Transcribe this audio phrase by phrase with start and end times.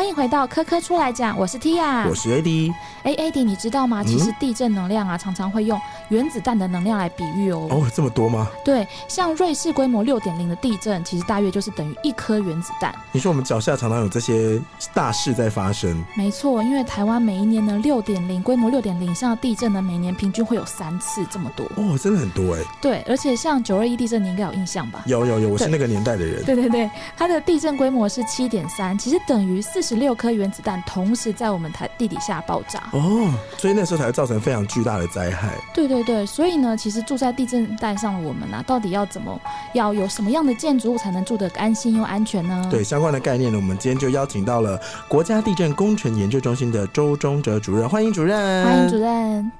[0.00, 2.72] 欢迎回到科科出来讲，我是 Tia，我是 AD。
[3.02, 4.02] 哎，AD，你知道吗？
[4.02, 5.78] 其实地震能量啊，常常会用
[6.08, 7.68] 原子弹的能量来比喻哦。
[7.70, 8.48] 哦，这么多吗？
[8.64, 12.94] 对，像瑞士规模六点零的地震，其实大约就是等于一颗原子弹。
[13.12, 14.58] 你说我们脚下常常有这些
[14.94, 16.02] 大事在发生？
[16.14, 21.66] 没错，因为台湾每一年呢，六点零规模六点零以上的地震呢，每年平均会有三次这么多。
[21.76, 22.62] 哦，真的很多哎。
[22.80, 25.02] 对，而且像九二一地震，你应该有印象吧？
[25.04, 26.42] 有有有，我是那个年代的人。
[26.42, 32.80] 对对对，它的地震规模是七点三，其实等于四十六颗原子弹同时在我们台地底下爆炸。
[32.92, 35.52] 哦，所以那时候才会造成非常巨大的灾害。
[35.74, 39.36] 对对对，所以呢，其实住在地震带上的我们呢，到底要怎么，
[39.74, 42.68] 要有什么样的建筑物才能住得安心又安全呢？
[42.70, 49.50] 对相关的概念呢，我们今天就邀请到了国家地震工程研究中心的周忠哲主任，欢迎主任，欢迎主任。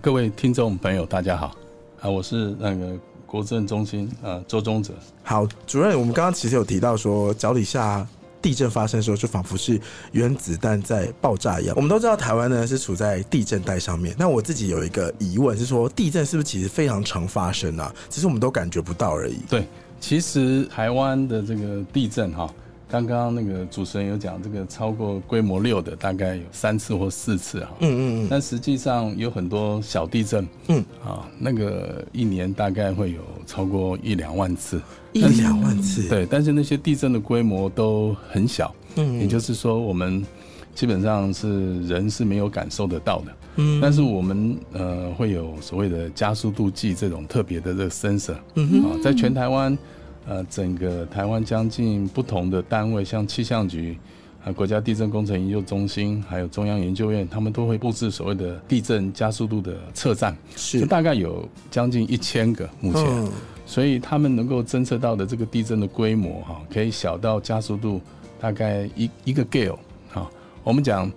[0.00, 1.54] 各位听众朋友，大家好，
[2.00, 4.94] 啊，我是那个国政中心啊周忠哲。
[5.22, 8.08] 好，主任，我们刚刚其实有提到说脚底下。
[8.42, 9.80] 地震发生的时候，就仿佛是
[10.12, 11.74] 原子弹在爆炸一样。
[11.76, 14.14] 我们都知道台湾呢是处在地震带上面。
[14.18, 17.94] 那我自己有一个疑问是说，地震是不是其实非常常发生啊？
[18.08, 19.38] 只是我们都感觉不到而已。
[19.48, 19.66] 对，
[20.00, 22.52] 其实台湾的这个地震哈。
[22.90, 27.70] 刚刚那个主持人有讲，这个超过规模六的大概有三次或四次哈。
[27.78, 28.26] 嗯嗯嗯。
[28.28, 30.44] 但实际上有很多小地震。
[30.66, 30.84] 嗯。
[31.04, 34.82] 啊，那个一年大概会有超过一两万次。
[35.12, 36.08] 一两万次。
[36.08, 38.74] 对，但是那些地震的规模都很小。
[38.96, 39.20] 嗯。
[39.20, 40.26] 也就是说，我们
[40.74, 43.32] 基本上是人是没有感受得到的。
[43.54, 43.78] 嗯。
[43.80, 48.34] 但是我们呃会有所谓的加速度计这种特别的这个 sensor。
[48.56, 48.90] 嗯哼。
[48.90, 49.78] 啊，在全台湾。
[50.26, 53.98] 呃，整个台湾将近不同的单位，像气象局、
[54.44, 60.86] 啊国家地震工程研究中心，还有中央研究院，他们都会布置所谓的地震加速度的测站，是。
[60.86, 63.28] 大概有将近一千个目前，
[63.66, 68.00] 所以他们能够侦测到的这个地震的规模哈，可以小到加速度
[68.40, 69.78] 大概一一个 gale
[70.14, 70.30] 啊。
[70.64, 71.10] 我们讲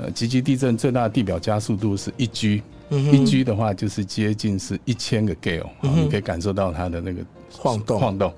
[0.00, 7.20] 呃，极级地震最大的地表加速度是一 G，一 G 的话就是接近是一千个 gale，你可以感受到它的那个
[7.52, 8.32] 晃动晃动。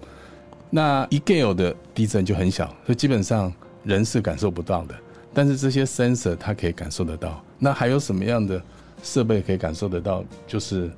[0.71, 4.94] 那一 gale 的地震就很小，所以基本上人是感受不到的。
[5.34, 7.43] 但是这些 sensor 它可以感受得到。
[7.59, 8.60] 那还有什么样的
[9.03, 10.25] 设备可以感受得到？
[10.47, 10.91] 就是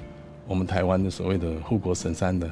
[0.47, 2.51] 我们台湾的所谓的护国神山的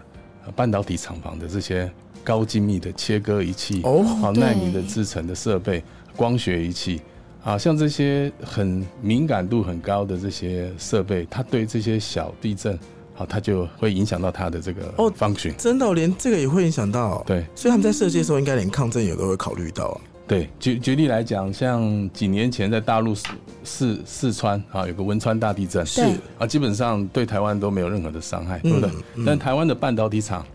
[0.57, 1.91] 半导体厂房的这些
[2.25, 5.83] 高精密的切割仪器，哦，好纳米的制成的设备，
[6.17, 7.01] 光学仪器，
[7.43, 12.79] 啊，像这些很敏感度很高的这些设备，它对这些小地震。
[13.21, 17.23] 哦，它就会影响到它的这个哦方群，真的连这个也会影响到。
[17.27, 20.01] 对，所以他们在设计的时候，应该连抗震也都会考虑到啊。
[20.27, 23.29] 对，举举例来讲，像几年前在大陆四
[23.65, 26.03] 四四川啊，有个汶川大地震，是
[26.39, 28.91] 啊，基本上对台湾都没有任何的伤害，对不对？
[29.27, 30.47] 但台湾的半导体厂。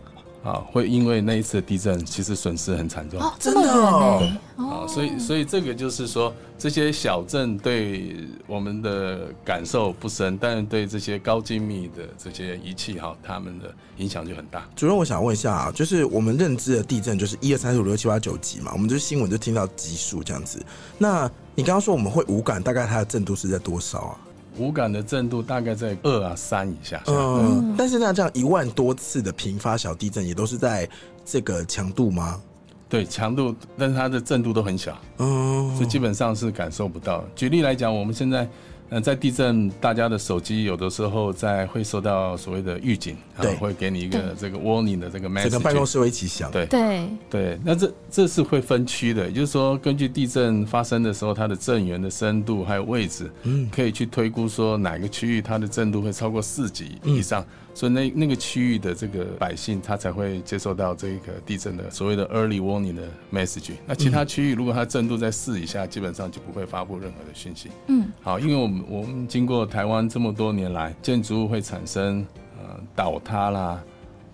[0.45, 3.19] 啊，会因为那一次的地震，其实损失很惨重。
[3.19, 4.31] 哦，真的哦。
[4.57, 14.63] 啊，所以所以这个就是说，这些小镇对我们的感受不深，但是对这些高精密的这些仪器哈，他们的影响就很大。
[14.75, 20.63] 主任，我想问一下啊，就是我们认知的地震就是一二三四五六七八九级嘛，我们就新闻就听到级数这样子。
[20.99, 24.17] 那你刚刚说我们会无感，大概它的震度是在多少啊？
[24.57, 27.01] 无感的震度大概在二啊三以下。
[27.07, 30.87] 嗯，但是那这样一万多次的频发小地震，也都是在
[31.25, 32.41] 这个强度吗？
[32.87, 37.23] 对，强度，但是它的震度都很小，嗯，所以基本上是感受不到。
[37.35, 38.47] 举例来讲，我们现在。
[38.89, 46.51] 嗯，在地震，大家的手机有的时候在会收到所谓的预警，对，会给你一个这个 warning 的这个 message，整个办公室会一起响。
[46.51, 46.65] 对。
[46.67, 47.09] 对。
[47.29, 57.45] 对，那这这是会分区的，也就是说，根据地震发生的时候，它的震源的深度还有位置，嗯，可以去推估说哪个区域它的震度会超过四级以上。
[57.75, 63.73] 所以那那个区域的这个百姓，他才会接受到这个地震的所谓的 early warning 的 message。
[63.85, 67.69] 那其他区域如果它震度在四以下，基本上就不会发布任何的讯息。
[67.87, 72.25] 嗯，好，因为我们我们经过台湾这么多年来，建筑物会产生
[72.57, 73.83] 呃倒塌啦、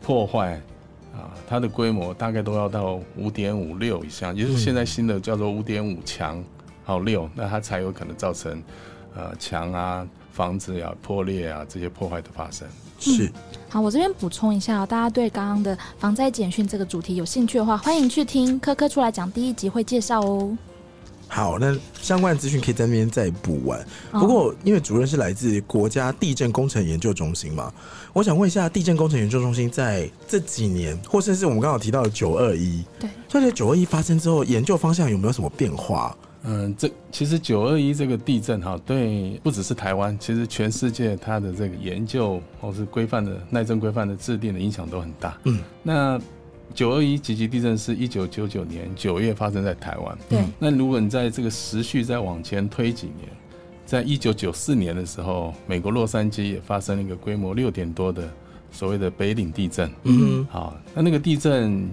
[0.03, 0.61] 破坏
[1.11, 6.43] 啊，它的规模大概都要到五点五六以上，也就是现在新的叫做五点五强，
[6.83, 8.61] 好六，那它才有可能造成
[9.15, 12.67] 呃墙啊、房子呀破裂啊这些破坏的发生。
[12.99, 13.31] 是，
[13.67, 20.55] 好，我这边补充一下，大家对刚刚的防灾简讯这个主题有兴趣的话，欢迎去听科科出来讲第一集会介绍哦。
[21.27, 23.83] 好，那相关的资讯可以在那边再补完。
[24.11, 27.73] 不过，因为主任是来自国家地震工程研究中心嘛，
[28.11, 36.15] 我想问一下，地震工程研究中心在这几年，或甚至我们刚好提到的九二一，对，在九二一发生之后，研究方向有没有什么变化？
[36.43, 45.37] 嗯，这其实九二一这个地震哈，对不只是台湾，其实全世界它的这个研究或是规范的耐震规范的制定的影响都很大。
[45.43, 46.19] 嗯，那
[46.73, 50.17] 九二一级级地震是一九九九年九月发生在台湾。
[50.29, 53.29] 对，那如果你在这个时序再往前推几年，
[53.85, 58.27] 在一九九四年的时候，美国洛杉矶也发生了一个规模六点多的
[58.71, 59.91] 所谓的北岭地震。
[60.05, 61.87] 嗯好，那那个地震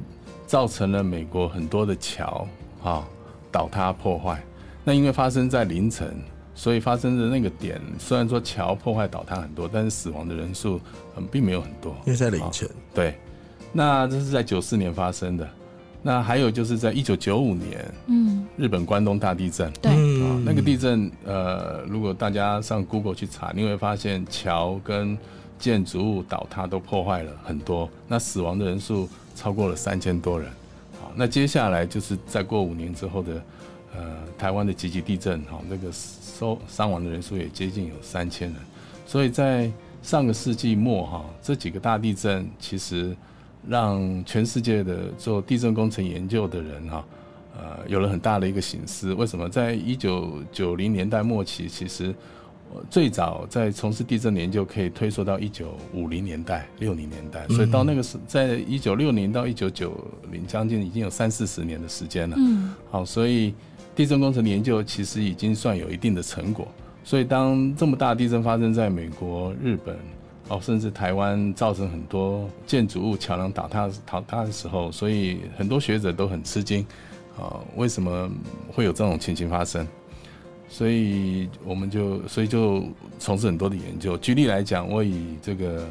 [0.47, 2.47] 造成了美国很多的桥
[2.83, 3.07] 啊
[3.51, 4.43] 倒塌破坏。
[4.85, 6.17] 那因为发生在凌晨，
[6.55, 10.81] 所以发生的那个点虽然说桥破坏倒塌很多，但是死亡的人数
[11.17, 11.95] 嗯并没有很多。
[12.07, 13.19] 因为在凌晨，对，
[13.73, 15.49] 那这是在九四年发生的。
[16.01, 19.71] 那还有就是在一九九五年嗯，日本关东大地震。
[19.83, 25.19] 对，啊，那个地震，呃，如果大家上 Google 去查，你会发现桥跟
[25.59, 30.49] 建筑物倒塌都破坏了很多，那死亡的人数超过了三千多人。
[31.19, 33.43] 那接下来就是再过五年之后的，
[33.97, 38.57] 呃，台湾的几级地震，哈，那个收伤亡的人数也接近有三千人。
[39.05, 39.69] 所以在
[40.01, 43.17] 上个世纪末，哈，这几个大地震其实
[43.67, 47.05] 让全世界的做地震工程研究的人，哈，
[47.59, 49.13] 呃，有了很大的一个醒思。
[49.15, 49.49] 为什么？
[49.49, 52.15] 在一九九零年代末期，其实
[52.91, 59.93] 最早在从事地震研究可以推溯到一九五零年代、六零年代，所以到那个时，在一九六零到一九九
[60.31, 62.37] 零，将近已经有三四十年的时间了。
[62.39, 63.55] 嗯，好，所以
[63.97, 66.69] 地震工程的研究其实已经算有一定的成果。
[67.05, 69.97] 所以当这么大地震发生在美国、日本，
[70.49, 76.85] 哦，甚至台湾，造成很多建筑物、桥梁倒塌、倒塌的时候，所以很多学者都很吃惊，
[77.39, 78.31] 啊，为什么
[78.73, 79.87] 会有这种情形发生？
[80.69, 82.85] 所以我们就，所以就
[83.19, 84.17] 从事很多的研究。
[84.19, 85.87] 举例来讲，我以这个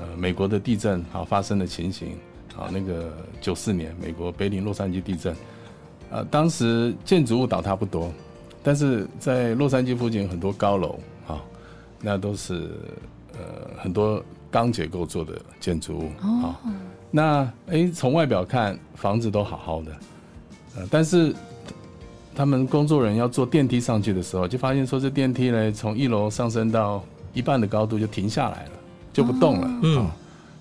[0.00, 2.16] 呃美国的地震好发生的情形，
[2.54, 5.36] 好那个九四年美国北岭洛杉矶地震，
[6.10, 8.10] 呃，当时建筑物倒塌不多，
[8.62, 10.98] 但是在洛杉矶附近很多高楼
[11.28, 11.38] 啊，
[12.00, 12.70] 那都是
[13.34, 16.58] 呃很多钢结构做的建筑物啊。
[17.10, 19.92] 那诶，从外表看房子都好好的，
[20.76, 21.32] 呃，但是
[22.34, 28.70] 他们工作人员要坐电梯上去的时候，就发现说这电梯呢从一楼上升到一半的高度就停下来了，
[29.12, 29.98] 就不动了，嗯。
[29.98, 30.16] 啊，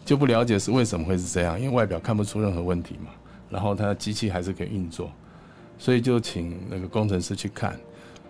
[0.05, 0.43] 就不了。
[0.43, 3.09] 解是为什么会是这样，因为外表看不出任何问题嘛，
[3.49, 5.09] 然后它机器还是可以运作，
[5.77, 7.73] 所以就请那个工程师去看。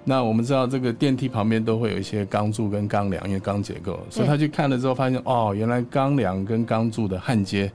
[0.03, 7.71] 那我们知道这个电梯旁边都会有一些钢柱跟钢梁，因为钢结构，所以他去看了之后发现，哦，原来钢梁跟钢柱的焊接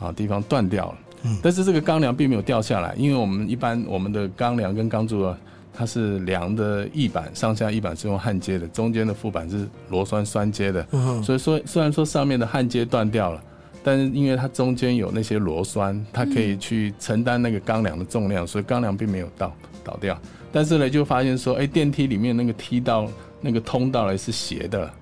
[0.00, 0.98] 啊地方断掉了。
[1.42, 5.38] 但是这个钢梁并没有掉下来，因为我们一般我们的钢梁跟钢柱啊，
[5.72, 10.86] 它是梁的翼板上下翼板是用焊接的，中间的副板是螺栓栓接的。
[10.92, 13.42] 嗯所以说虽然说上面的焊接断掉了，
[13.84, 19.52] 但是因为它中间有那些螺栓，它可以去承担那个钢梁的重量，所以钢梁并没有倒
[19.84, 20.18] 倒掉。
[20.52, 23.08] 但是呢，就发现说，哎，电梯里面那个梯道
[23.40, 24.94] 那个通道呢是斜的了，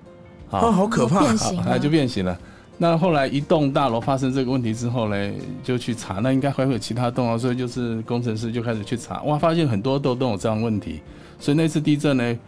[0.51, 1.37] 啊，好可怕变！
[1.37, 2.39] 形好，了它就变形了。
[2.81, 5.31] 那后来一栋大楼发生这个问题之后呢，
[5.63, 10.99] 就去查，那应该还会有其他栋啊，所以就是工程师就开始去查，哇，发现很多栋都有这样问题，
[11.39, 12.39] 所以那次地震呢，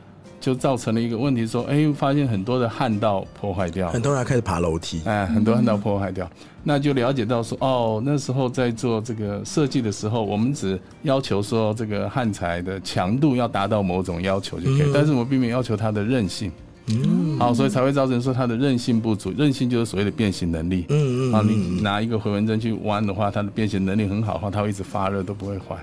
[0.42, 6.28] 就造成了一个问题，说，哎，发现很多的焊道破坏掉，很多人开始爬楼梯，哎，很多焊道破坏掉，
[6.64, 16.52] 那就了解到说，哦，那时候在做这个设计的时候，我们只要求说这个焊材的强度要达到某种要求就可以，但是我们并没有要求它的韧性。
[16.88, 20.86] 嗯好，所以才会造成说它的韧性不足，韧性就是所谓的变形能力。
[20.90, 25.78] 嗯嗯啊，你拿一个回纹针去弯的话，它的变形能力很好的话，它会一直发热都不会坏。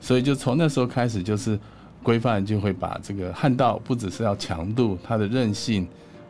[0.00, 1.58] 所以就从那时候开始，就是
[2.02, 5.86] 规范就会把这个焊道不只是要强度，它的韧性。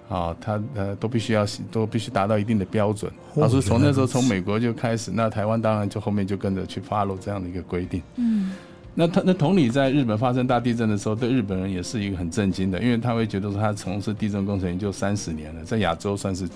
[0.07, 3.11] 啊，它呃都必须要都必须达到一定的标准。
[3.33, 8.03] 哦啊，所以从那时候从美国就开始，那台湾当然就后面就跟着去 follow 这样的一个规定。
[8.17, 8.53] 嗯，
[8.95, 16.49] 那他那同理，在日本发生大地震的时候，对日本人也是一个很震惊的，因为他会觉得说他从事地震工程研究三十年了，在亚洲算是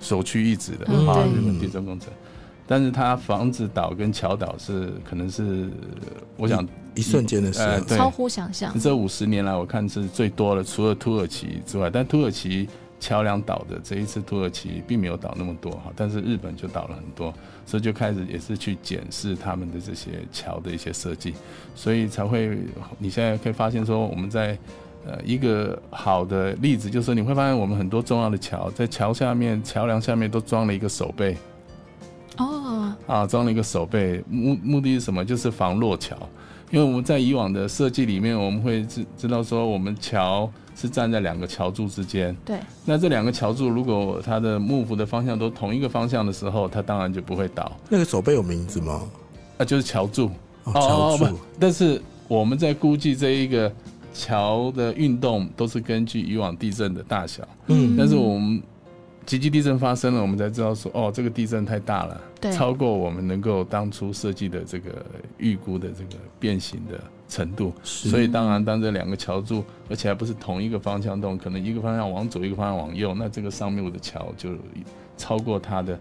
[0.00, 2.08] 首屈一指的啊，嗯日本地震工程。
[2.66, 5.70] 但是他房子倒跟桥倒是可能是，
[6.36, 8.78] 我想一瞬间的事啊，呃对超乎想象。
[8.78, 12.68] 这五十年来我看是最多的，除了土耳其之外，但土耳其
[13.00, 17.32] 桥梁倒的这一次土耳其并没有倒那么多哈，但是日本就倒了很多，
[17.68, 21.34] 所以就开始也是去检视他们的这些桥的一些设计，
[21.76, 22.58] 所以才会
[22.98, 24.58] 你现在可以发现说我们在。
[25.06, 31.34] 呃，一个好的例子就是你会发现，我们很多重要的桥在桥下面、桥梁下面都装了一个手背
[32.36, 35.24] 哦，啊，装了一个手背，目目的是什么？
[35.24, 36.14] 就是防落桥。
[36.70, 42.34] 因为我们在以往的设计里面，我们会知知道说，我们桥是站在两个桥柱之间。
[42.44, 47.70] 对，那这两个桥柱如果它的幕府的方向都同一个方向的时候，它当然就不会倒。
[47.90, 49.02] 那个手背有名字吗？
[49.58, 50.30] 啊就是桥柱。
[50.64, 53.72] 哦，桥不柱，，但是我们在估计这一个
[54.12, 58.62] 桥的运动都是根据以往地震的大小，嗯但是我们
[59.24, 65.04] 极级地震发生了，我们才知道说，哦，这个地震太大了，对超过我们能够当初设计的这个
[65.38, 67.72] 预估的这个变形的程度。
[67.82, 74.50] 所以当然，当这两个桥柱，而且还不是同一个方向动，可能一个方向往左，一个方向往右，那这个上面我的桥就
[75.16, 75.98] 超过它的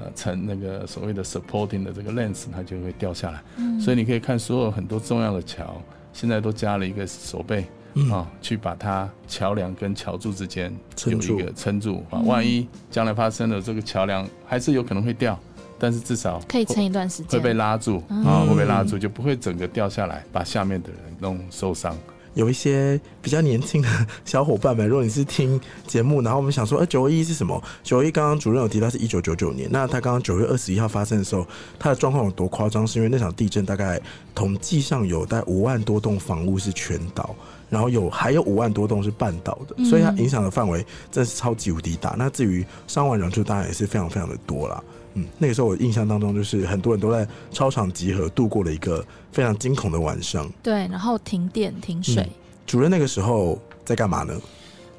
[0.00, 3.42] 呃层那个所谓的 supporting 的这个 length，它就会掉下来。
[3.58, 5.80] 嗯所以你可以看所有很多重要的桥，
[6.12, 7.64] 现在都加了一个手背。
[7.98, 10.70] 嗯啊、去把它桥梁跟桥柱之间
[11.06, 15.40] 有一个撑住啊，嗯万一将来发生了这个桥梁还是有可能会掉，
[15.78, 21.96] 但是至少可以撑一段时间，会被拉住嗯啊，会被拉住，就不会整个掉下来，把下面的人弄受伤。
[22.34, 23.88] 有一些比较年轻的
[24.26, 27.62] 小伙伴们，如果你是听节目，然后我们想说，呃，九二一是什么？
[27.82, 31.46] 九二一刚刚主任有提到是一九九九年，那他刚刚九月二十一号发生的时候，
[31.78, 32.86] 他的状况有多夸张？
[32.86, 33.98] 是因为那场地震大概
[34.34, 37.34] 统计上有大概五万多栋房屋是全倒，
[37.70, 42.14] 然后有还有五万多栋是半倒的，所以它影响的范围真是超级无敌大。
[42.18, 44.84] 那至于伤亡人数，当然也是非常非常的多啦。
[45.16, 50.48] 嗯，那个时候我印象当中，就是很多人都在操场集合，度过了一个非常惊恐的晚上。
[50.62, 52.30] 对，然后停电停水，嗯
[52.66, 54.40] 主任那个时候在干嘛呢？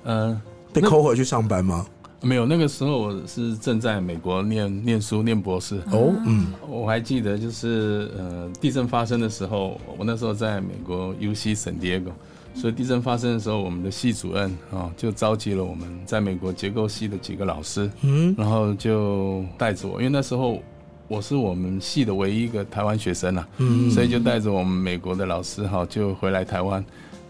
[0.05, 0.41] 嗯、
[0.73, 1.85] 被扣回去上班吗？
[2.21, 5.75] 没有，那个时候我是正在美国念念书念博士。
[5.91, 12.11] 哦，嗯，我还记得，就是呃，地震发生的时候，我那时候在美国 U C 圣地亚哥，
[12.53, 20.61] 所以地震发生的时候，我们的系主任啊、就召集了我们在美国结构系的几个老师，嗯，然后就带着我，因为那时候
[21.07, 26.83] 我是我们系的唯一一个台湾学生啊，嗯所以就带着我们美国的老师哈，就回来台湾，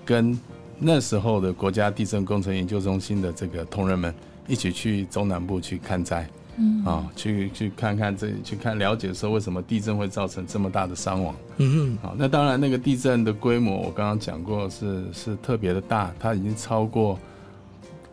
[0.05, 0.37] 跟
[0.79, 4.13] 那时候的国家地震工程研究中心的这个同仁们
[4.47, 6.27] 一起去中南部去看灾。
[6.57, 11.35] 嗯啊，去去看看这去看了解说为什么地震会造成这么大的伤亡。
[11.57, 17.17] 嗯好，那当然那个地震的规模我刚刚讲过是是特别的大，它已经超过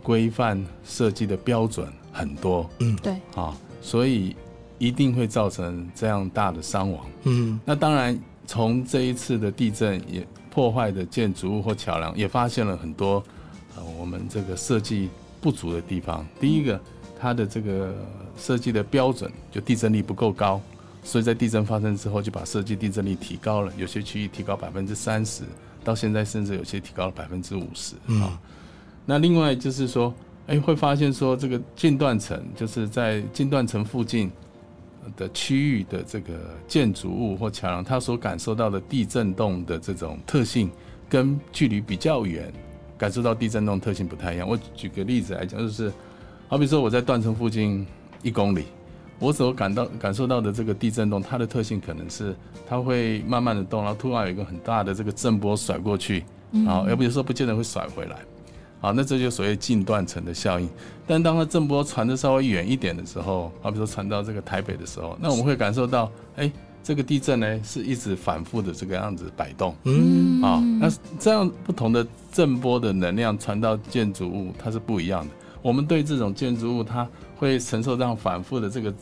[0.02, 4.36] 规范设计的标准很多嗯对，啊，所以
[4.78, 7.06] 一定会造成这样大的伤亡。
[7.24, 13.22] 嗯那当然，从这一次的地震也破坏的建筑物或桥梁，也发现了很多
[13.76, 15.08] 呃我们这个设计
[15.40, 16.26] 不足的地方。
[16.38, 16.78] 第一个，
[17.24, 17.94] 它的这个
[18.36, 20.60] 设计的标准就地震力不够高，
[21.02, 25.42] 所以在地震发生之后就把设计地震力提高了，有些区域提高百分之三十，
[25.82, 28.38] 到现在甚至有些提高了百分之五十啊。
[29.06, 30.12] 那另外就是说，
[30.48, 34.30] 哎，会发现说这个近断层就是在近断层附近
[35.16, 36.34] 的区域的这个
[36.68, 40.70] 建筑物或桥梁，它所感受到的地震动的这种特性，
[41.08, 42.52] 跟距离比较远
[42.98, 44.46] 感受到地震动特性不太一样。
[44.46, 45.90] 我举个例子来讲，就是
[46.48, 47.86] 好比说我在断层附近
[48.22, 48.64] 一公里，
[49.18, 52.34] 我所感到感受到的这个地震动，它的特性可能是
[52.66, 58.16] 它会慢慢的动，然后突然有一个很大的这个震波甩过去，然后要不有时候不见得会甩回来。
[58.80, 60.68] 啊，那这就所谓近断层的效应。
[61.06, 69.74] 但当它震波传的稍微远一点的时候，好比说传到这个台北的时候，那我们会感受到，哎，这个地震呢是一直反复的这个样子摆动。
[69.84, 75.30] 嗯啊、那这样不同的震波的能量传到建筑物，它是不一样的。
[75.64, 78.92] 我们对这种建筑物，它会承受这样反复的这个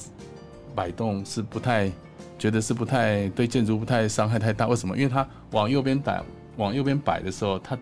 [0.76, 1.90] 摆动，是不太
[2.38, 4.68] 觉得是不太对建筑物不太伤害太大。
[4.68, 4.96] 为什么？
[4.96, 6.22] 因为它往右边摆，
[6.56, 7.76] 往右边摆的时候，它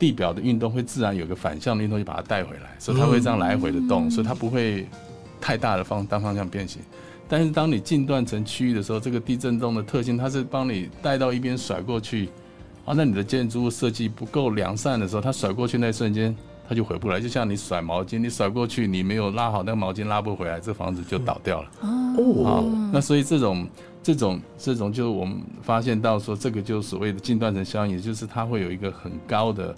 [0.00, 4.84] 地表的运动会自然有个反向的运动就把它带回来，所以它会这样来回的动，所以它不会
[5.40, 6.82] 太大的方单方向变形。
[7.28, 12.30] 但是当你近断层区域的时候，这个地震动的特性，它是帮你带到一边甩过去，
[12.84, 16.36] 啊，那你的建筑物设计不够良善的时候，它甩过去那一瞬间，
[16.72, 17.20] 它就回不来。
[17.20, 21.70] 就像你甩毛巾，你甩过去，你没有拉好那个毛巾拉不回来，这房子就倒掉了。
[21.82, 23.68] 哦啊，那所以这种
[24.02, 29.74] 这种这种，就是我们发现到说，这个就是所谓的近断层效应，也就是它会有一个很高的，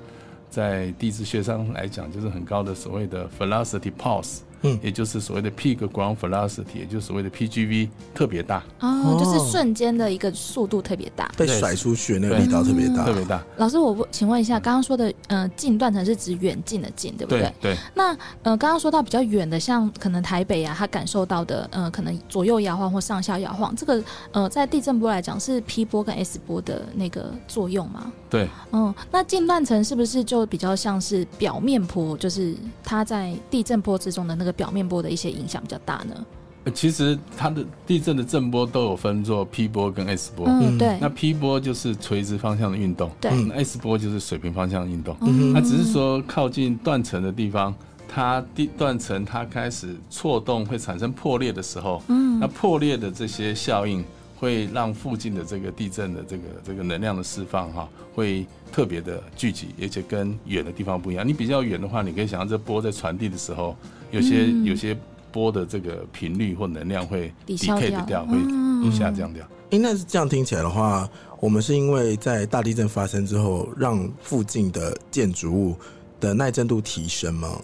[0.49, 4.79] 在地质学上来讲，就是很高的所谓的 velocity pulse，嗯。
[4.83, 11.31] 也就是所谓的 peak ground velocity，也就是所谓的 PGV 特别大，哦，就是瞬间的一个速度特别大。
[11.37, 13.05] 被甩出去的那个力道特别大。
[13.05, 13.43] 特，别大。
[13.57, 17.41] 老师，我问请问一下，刚刚说的呃近断层是指远近的近，对不对？
[17.61, 18.09] 对对，那
[18.43, 24.03] 呃刚刚说到比较远的，像可能台北啊，它感受到的呃可能左右摇晃或上下摇晃，这个
[24.33, 28.13] 呃在地震波来讲是 P 波跟 S 波的那个作用吗？
[28.31, 36.25] 对，嗯，那近断层是不是就比较像是表面波，就是它在地震波之中的那个表面波的一些影响比较大呢？
[36.65, 40.47] 呃其实它的地震的震波都有分作 P 波跟 S 波。
[40.49, 45.15] 嗯，对那 P 波就是垂直方向的运动，对，那 S 波就是水平方向的运动。
[45.21, 47.75] 嗯那只是说靠近断层的地方，
[48.09, 54.03] 它地断层它开始错动会产生破裂的时候，嗯那破裂的这些效应
[54.35, 61.29] 会让附近的这个地震的这个这个能量的释放哈，会特别的聚集，而且跟远的地方不一样。
[61.29, 63.77] 你比较远的话，你可以想象这波在传递的时候，
[64.11, 64.97] 有些有些
[65.33, 69.45] 波的这个频率或能量会抵消掉掉，会下降掉。
[69.71, 71.09] 哎，那是这样听起来的话，
[71.41, 75.77] 我们是因为在大地震发生之后，让附近的建筑物
[76.21, 77.61] 的耐震度提升吗？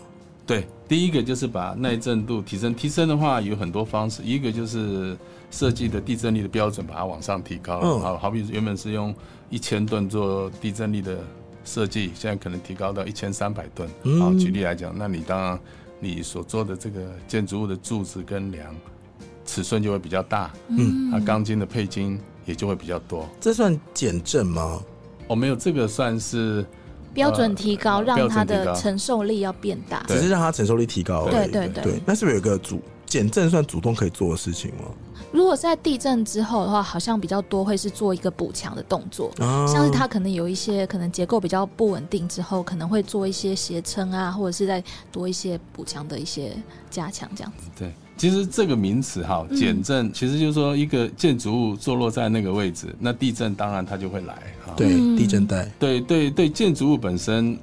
[0.46, 2.74] 对，第一个就是把耐震度提升。
[2.74, 5.16] 提升的话有很多方式，一个就是
[5.52, 7.78] 设计的地震力的标准把它往上提高。
[7.84, 9.14] 嗯，好，好比原本是用
[9.48, 11.18] 一千吨做地震力的
[11.64, 13.88] 设计，现在可能提高到一千三百吨。
[14.18, 15.60] 好，举例来讲，那你当然
[16.00, 18.74] 你所做的这个建筑物的柱子跟梁
[19.44, 20.50] 尺寸就会比较大。
[20.68, 23.28] 嗯，它钢筋的配筋也就会比较多。
[23.40, 24.82] 这算减震吗？
[25.28, 26.66] 哦，没有，这个算是。
[27.12, 31.28] 标准提高，让它的承受力要变大，只是让它承受力提高。
[31.28, 34.84] 对对对，那是不是有一个主减震算主动可以做的事情吗？
[35.32, 44.82] 如果在地震之后的话，好像比较多会是做一个补强的动作，像是它可能有一些可能结构比较不稳定之后，可能会做一些斜撑啊，或者是在
[45.12, 46.52] 多一些补强的一些
[46.90, 47.68] 加强这样子。
[47.78, 47.92] 对。
[48.16, 54.36] 其实这个名词哈，减震，其实就是说一个建筑物坐落在那个位置，那地震当然它就会来。
[54.76, 55.64] 对，地震带。
[55.78, 57.58] 对对对，建筑物本身，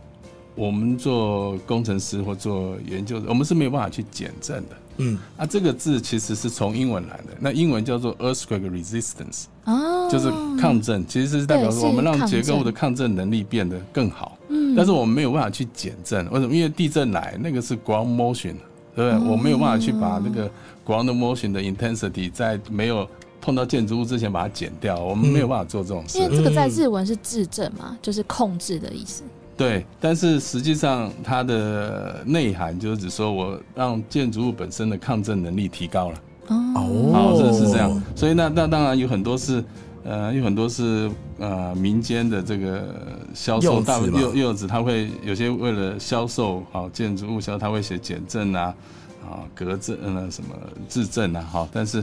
[0.55, 4.75] 我们做工程师或做研究，我们是没有办法去减震的。
[4.97, 14.37] 嗯，啊，这个字其实是从英文来的，那英文叫做 earthquake resistance，哦，就是抗震，其实是代表说我们让结构的抗震能力变得更好。
[14.49, 16.55] 嗯，但是我们没有办法去减震，为什么？
[16.55, 18.55] 因为地震来那个是 ground motion。
[18.95, 20.49] 对不对，我没有办法去把那个
[20.83, 23.07] ground motion 的 intensity 在没有
[23.39, 26.17] 碰到建筑物之前把它减掉，我们没有办法做这种事。
[26.17, 29.21] 因为这个在日文是制震嘛，就是控制的意思。
[29.57, 36.21] 对，但是实际上它的内涵就是指说我让建筑物本身的抗震能力提高了。
[36.49, 38.01] 哦，好，这是这样。
[38.15, 39.63] 所以那那当然有很多是。
[40.03, 42.95] 呃，有很多是呃民间的这个
[43.33, 48.73] 销售大柚柚子，他会有些为了销售好建筑物销，他会写减震啊，
[49.25, 50.55] 啊隔震呃什么
[50.87, 51.97] 质震啊，哈，但是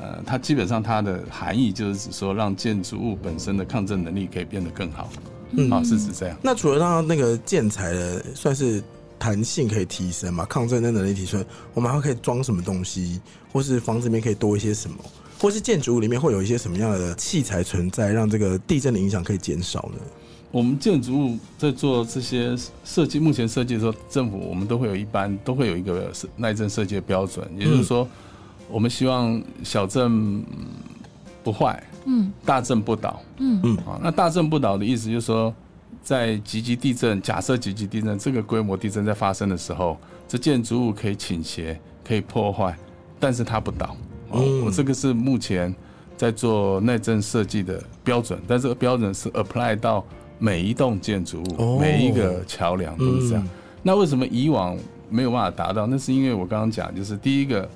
[0.00, 5.08] 呃它基本上它的含义就是指说让建筑物本身的抗震能力可以变得更好，
[5.52, 6.36] 嗯，啊是指这样。
[6.42, 8.82] 那除了让那个建材的算是
[9.18, 13.20] 弹性可以提升嘛，抗震的能力提升，我们还可以装什么东西，
[13.52, 14.96] 或是房子里面可以多一些什么？
[15.40, 20.00] 或是建筑物里面会有一些什么样的器材存在，让这个地震的影响可以减少呢？
[20.50, 28.08] 我们建筑物在做这些设计，目前设计的时候，政府我们都会有一般都会有一个耐震设计的标准，也就是说，
[28.68, 30.42] 我们希望小镇
[31.44, 35.54] 不坏，嗯，大震不倒，嗯嗯，啊，那大震不倒的意思就是说，
[36.02, 42.74] 在极级地震，假设极级地震这个规模地震在发生的时候，这建筑物可以倾斜，可以破坏，
[43.20, 43.94] 但是它不倒。
[44.30, 45.74] 哦，我这个是目前
[46.16, 50.02] 在做耐震设计的标准，但这个标准是 apply 到
[50.38, 53.46] 每一栋建筑物、每一个桥梁都是这样。
[53.82, 54.76] 那为什么以往
[55.10, 55.86] 没有办法达到？
[55.86, 57.68] 那是因为我刚刚讲，就是第一个，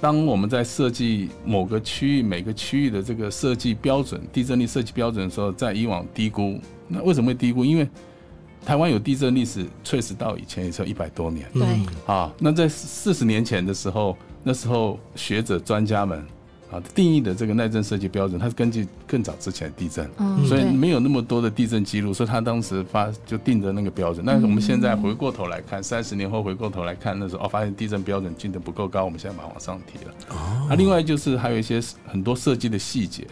[0.00, 6.60] 当我们在设计某个区域、每个区域的这个设计标准、地震力设计标准的时候，在以往低估。
[6.88, 7.64] 那为什么会低估？
[7.64, 7.88] 因为
[8.64, 11.48] 台湾有地震历史，确实到以前也是一百多年。
[11.52, 11.66] 对，
[12.06, 14.16] 啊，那在四十年前的时候。
[14.48, 16.24] 那时候学者专家们
[16.70, 20.08] 啊定义的这个耐震设计标准，它是根据更早之前的地震，
[20.46, 24.24] 所以没有那么多的地震记录，所以他当时发就定的那个标准。
[24.24, 30.36] 那我们现在回过头来看，三十年后回过头来看，那时候哦发现地震标准定的不够高，我们现在把它往上提了。
[30.36, 33.26] 啊，另外就是还有一些很多设计的细节，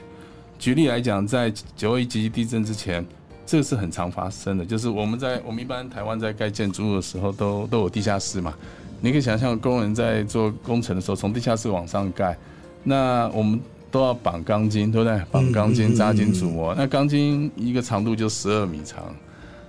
[0.58, 3.04] 举例来讲，在九二一级地震之前，
[3.44, 8.54] 这个是很常发生的，就是我们在我们一般台湾在盖建筑物的时候，都都有地下室嘛。
[9.00, 12.38] 你可以想象，工人在做工程的时候，从地下室往上盖，
[12.84, 13.58] 那我们
[13.90, 15.20] 都要绑钢筋，对不对？
[15.30, 16.74] 绑钢筋、扎紧主模。
[16.74, 19.02] 那钢筋一个长度就十二米长，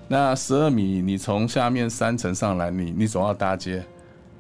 [0.08, 3.84] 那十二米，你从下面三层上来，你你总要搭接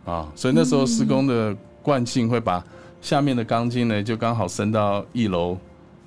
[0.06, 0.32] 啊。
[0.36, 2.64] 所以那时候施工的惯性会把
[3.02, 5.58] 下面的钢筋呢，就刚好伸到一楼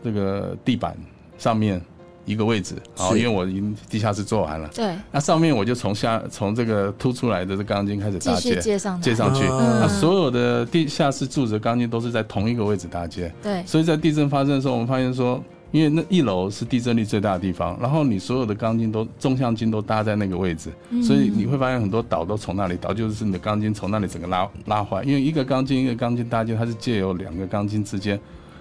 [0.04, 0.96] 这个地板
[1.36, 1.80] 上面。
[2.28, 20.70] 一个位置，好，因为我已经地下室做完了，对，那上面我就从下从这个凸出来的这钢筋开始搭接，接上接上去，那所有的地下室柱子钢筋都是在同一个位置搭接，对，所以在地震发生的时候，我们发现说，因为那一楼是地震力最大的地方，然后你所有的钢筋都纵向筋都搭在那个位置，
[21.02, 28.20] 所以你会发现很多倒都从那里倒，就是你的钢筋从那里整个拉拉坏，因为一个钢筋一个钢筋搭接，它是借由两个钢筋之间。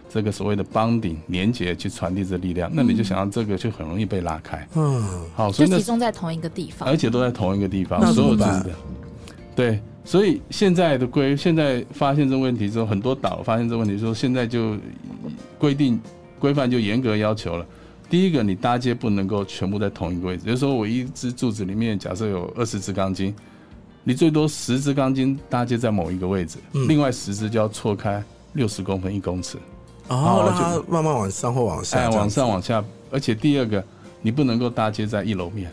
[0.10, 4.68] 这个所谓的帮顶连接去传递这力量，那你就想到这个就很容易被拉开。
[4.76, 5.04] 嗯，
[5.36, 8.66] 好，所以集中在同一个地方，而且都在同一个地方，所有的
[9.56, 14.78] 对，所以现在的规，现在发现这个问题之后，很多岛发现这个问题之后，现在就
[15.58, 16.00] 规定
[16.40, 17.66] 规范就严格要求了。
[18.10, 23.36] 第一个，你搭接不能够全部在同一个位置，就是说我一支柱子里面假设有二十支钢筋，
[24.04, 29.58] 你最多十支钢筋搭接在某一个位置，另外十支就要错开六十公分一公尺，
[30.08, 32.84] 然后让它慢慢往上或往下，哎，往上往下。
[33.12, 33.84] 而且第二个，
[34.22, 35.72] 你不能够搭接在一楼面，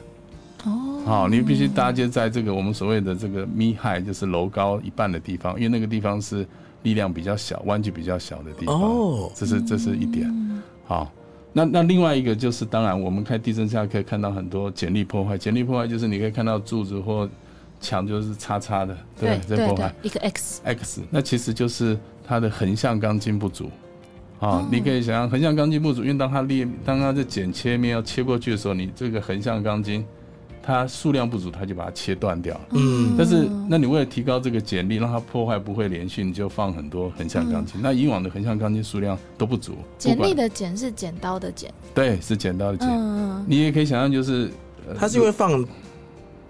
[0.65, 6.47] 哦，好，你必须搭接在这个我们所谓的这个 me high，就是楼高一半的地方，因为那个地方是
[6.83, 8.81] 力量比较小、弯距比较小的地方。
[8.81, 10.33] 哦，这是这是一点，
[10.87, 11.11] 好。
[11.57, 15.39] 那那另外一个就是，当然我们看地震下可以看到很多简历破坏。
[15.39, 17.31] 简历破坏就是你可以看到柱子或
[17.81, 23.71] 墙就是叉叉的，对对对，一个 X X，那其实就是它的横向钢筋不足。
[24.41, 30.05] 啊，你可以想象横向钢筋不足，因为当它裂，当它在剪切面要切过去的时候，你这个横向钢筋。
[30.67, 32.61] 它数量不足，它就把它切断掉了。
[32.71, 37.79] 嗯，但是那你为了提高这个剪力，让它破坏不会连续，你就放很多横向钢筋。
[37.83, 39.75] 那以往的横向钢筋数量都不足。
[39.99, 41.71] 剪力的剪是剪刀的剪。
[41.95, 42.89] 对，是剪刀的剪。
[42.89, 44.51] 嗯你也可以想象，就是
[44.99, 45.63] 它是因为放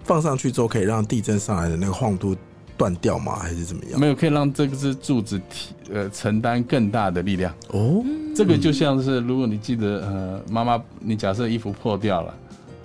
[0.05, 2.33] 放上去之后，可以让地震上来的那个晃度
[2.77, 3.35] 断掉吗？
[3.35, 3.99] 还是怎么样？
[3.99, 7.53] 没有，可以让这个是柱子提呃承担更大的力量。
[7.69, 8.03] 哦，
[8.35, 12.33] 这个就像是如果你记得呃，妈妈，你假设衣服破掉了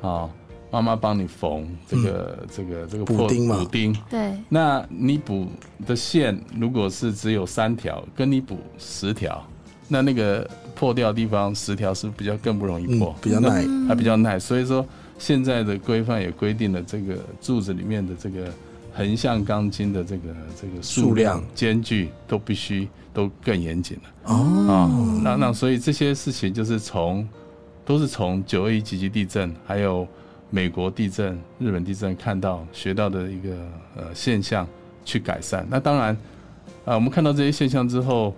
[0.09, 0.31] 啊。
[0.73, 3.59] 妈妈帮你缝这个这个这个补丁嘛？
[3.59, 3.93] 补丁。
[4.09, 4.35] 对。
[4.49, 5.49] 那你补
[5.85, 9.45] 的线如果是只有三条，跟你补十条，
[9.89, 14.39] 那那个破掉的地方十条是比较更不容易破，比较耐，还比较耐。
[14.39, 14.87] 所以说
[15.19, 18.45] 现在的规范也规定了，这个柱子里面的这个
[19.01, 24.35] 横向钢筋的这个这个数量、间距都必须都更严谨了。
[24.35, 24.67] 哦。
[24.69, 27.27] 啊，那那所以这些事情就是从
[27.83, 30.07] 都是从九二一级级地震还有。
[30.53, 33.51] 美国地震、日本地震看到学到的一个
[33.95, 34.67] 呃现象
[35.05, 35.65] 去改善。
[35.71, 36.13] 那当然，
[36.85, 38.35] 啊，我们看到这些现象之后，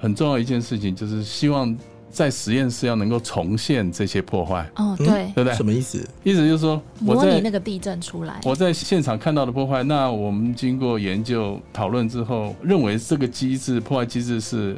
[0.00, 1.72] 很重要一件事情就是希望
[2.12, 4.70] 在实验室要能够重现这些破坏。
[4.76, 5.54] 哦，对，对不对？
[5.54, 5.98] 什么意思？
[6.22, 8.38] 意思就是说，模拟那个地震出来。
[8.44, 14.76] 我在现场看到的破坏，那我们经过研究讨论之后，认为这个机制破坏机制是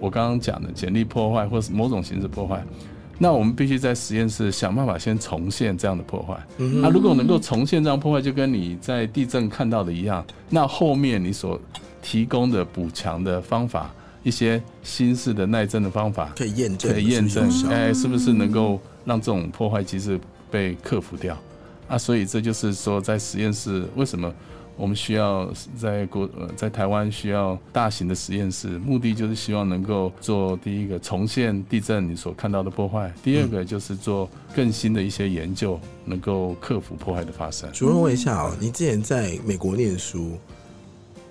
[0.00, 2.62] 我刚刚讲的简历破坏，或是某种形式破坏。
[3.18, 6.36] 那我们必须在实验室想办法先重现这样的破坏。
[6.56, 11.60] 那如果能够重现这样破坏，就跟你在地震看到的一样，那后面你所
[12.02, 20.18] 提供的补强的方法，一些新式的耐震的方法，可以验证，可以验证，哎，是不是能够让这种破坏机制
[20.50, 21.36] 被克服掉？
[21.88, 24.32] 啊，所以这就是说，在实验室为什么？
[24.74, 37.70] 我们需要在国呃在台湾需要大型的实验室，目的就是希望能够做第一个重现地震你所看到的破坏，第二个就是做更新的一些研究，能够克服破坏的发生。
[37.70, 40.38] 主任问一下哦，你之前在美国念书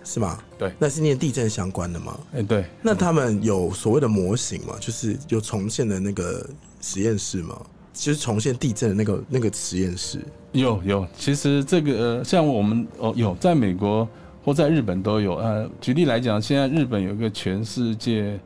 [0.04, 0.38] 是吗？
[0.58, 2.20] 对，那是念地震相关的吗？
[2.34, 2.66] 哎，对。
[2.82, 4.76] 那他们有所谓的模型吗？
[4.80, 6.48] 就是有重现的那个
[6.82, 7.60] 实验室吗？
[7.94, 10.20] 就是重现地震的那个那个实验室。
[10.54, 14.08] 有有，其实这个像我们哦有，在美国
[14.44, 15.36] 或在日本都有。
[15.36, 18.40] 呃，举例来讲，现在日本有一个全世界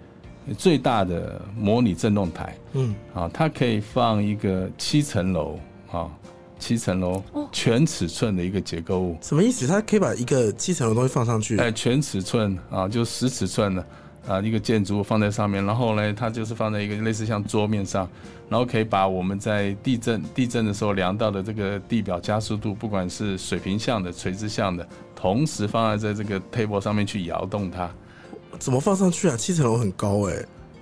[0.58, 5.60] 最大的模拟震动台，嗯，啊，它可以放一个七层楼
[5.92, 6.12] 啊，
[6.66, 9.16] 七层楼全尺寸的一个结构物。
[9.22, 9.68] 什么意思？
[9.68, 11.60] 它可以把一个七层楼东西放上去？
[11.60, 13.86] 哎，全尺寸啊，就十尺寸的。
[14.28, 18.10] 啊，一个建筑物放在上面，然后呢，它就是放在一个类似像桌面上，
[18.50, 27.88] 然后可以把我们在地震地震的时候量到的这个地表加速度，不管是水平向的、垂直向的，同时放在在这个 table 上面去摇动它。
[28.58, 29.38] 怎么放上去啊？
[29.38, 30.34] 七层楼很高哎。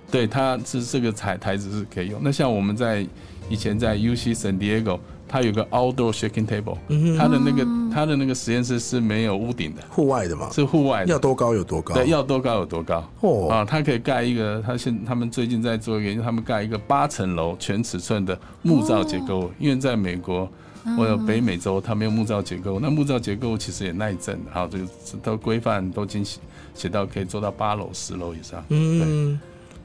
[0.10, 2.22] 对，它是这个台台子是可以用。
[2.24, 3.06] 那像我们在
[3.50, 4.98] 以前在 UC San Diego。
[5.34, 6.78] 它有个 outdoor shaking table，
[7.18, 13.04] 它的那个它的那个实验室是没有屋顶的，户外的嘛，是户外的，要多高有多高，对，要多高有多高。
[13.22, 20.48] 哦，啊，它可以盖一个，它现他们最近在做研究，他们盖一个八层楼全尺寸的木造结构，因为在美国
[20.96, 24.86] 或者北美洲，它没有木造结构，那木造结构其实也耐震，好，这个
[25.24, 26.40] 都规范都经写
[26.76, 28.64] 写到可以做到八楼十楼以上。
[28.70, 29.40] 嗯，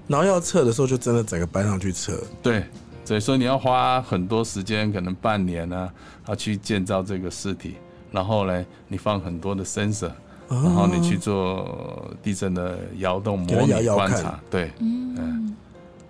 [0.07, 2.63] 然后要测的时候就真的整个搬上去测，对。
[3.09, 5.91] 所以说你要花很多时间，可能半年呢，
[6.27, 7.77] 要去建造这个尸体，
[8.13, 10.11] 然后呢，你放很多的 sensor，
[10.47, 15.57] 然后你去做地震的摇动模拟观察，对，嗯，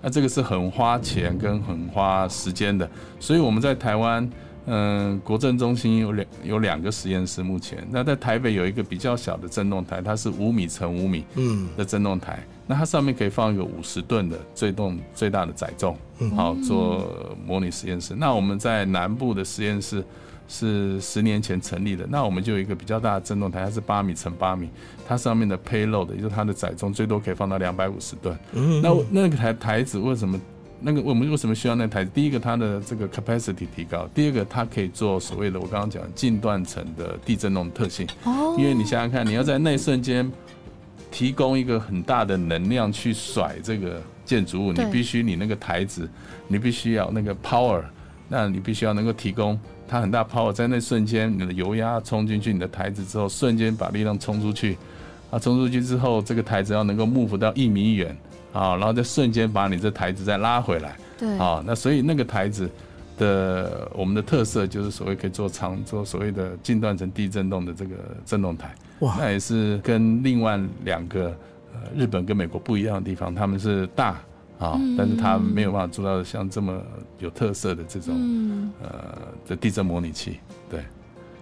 [0.03, 2.91] 那这个是很花钱跟很花时间的。
[3.21, 4.29] 所以我们在台湾，
[4.67, 12.45] 嗯，国政中心有两有两个实验室，目前那在台北有一个比较小的震动台，它是五米乘五米嗯的震动台。
[12.69, 15.97] 那它上面可以放一个五十吨的最重最大的载重，
[16.37, 18.15] 好做模拟实验室。
[18.15, 20.05] 那我们在南部的实验室
[20.47, 24.69] 是十年前成立的，那我们就有一个比较大的振动台，它是八米乘八米，
[25.07, 28.39] 它上面的 payload 也就是它的载重最多可以放到两百五十吨。
[28.53, 30.39] 嗯，那那个台台子为什么？
[30.81, 32.05] 那个我们为什么需要那台？
[32.05, 38.07] 第一个，它的这个 capacity 提高；第二个，它可以做所谓的我刚刚讲近断层的地震动特性。
[38.23, 38.55] 哦。
[38.57, 40.31] 因为你想想看，你要在那一瞬间
[41.11, 46.09] 提供一个很大的能量去甩这个建筑物，你必须你那个台子，
[46.47, 47.83] 你必须要那个 power，
[48.29, 54.77] 那你必须要能够提供它很大 power，在那瞬间你的油压冲进去你的台子之后，瞬间把力量冲出去，
[55.31, 58.17] 啊，冲出去之后，这个台子要能够 move 到一米远。
[58.51, 60.97] 啊，然后再瞬间把你这台子再拉回来。
[61.19, 61.29] 对。
[61.39, 62.69] 啊，那所以那个台子
[63.19, 67.95] 的我们的特色就是所谓可以做长做所谓的近断层地震动的这个
[68.25, 68.75] 震动台。
[69.01, 69.17] 哇。
[69.19, 71.37] 那也是跟另外两个
[71.73, 74.21] 呃日本跟美国不一样的地方，他们是大
[74.59, 76.83] 啊，但是他没有办法做到像这么
[77.19, 79.15] 有特色的这种呃
[79.47, 80.41] 的地震模拟器。
[80.71, 80.83] 对。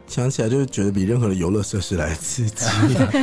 [0.06, 2.64] 想起来就是觉得比任何的游乐设施来刺激，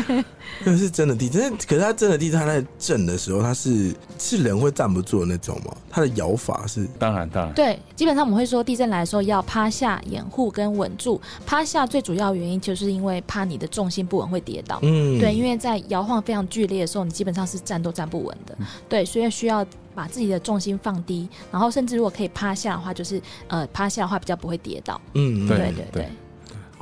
[0.65, 1.51] 因为是真的地震。
[1.57, 5.75] 可是它真的地震，它在震的时候，它是是人会站不住的那种吗？
[5.89, 6.87] 它的摇法是？
[6.99, 7.53] 当然，当然。
[7.53, 11.19] 对，基本上我们会说地震来的时候要趴下掩护跟稳住。
[11.45, 14.79] 趴下最主要原因就是因为怕你的重心不稳会跌倒。
[14.81, 18.57] 嗯，对，因为在摇晃非常剧烈的时候，你基本上是站都站不稳的。
[18.89, 19.65] 对，所以需要
[19.95, 24.99] 把自己的重心放低，然后甚至如果可以趴下的话，就是呃趴下的话比较不会跌倒。
[25.13, 26.09] 嗯，对对对。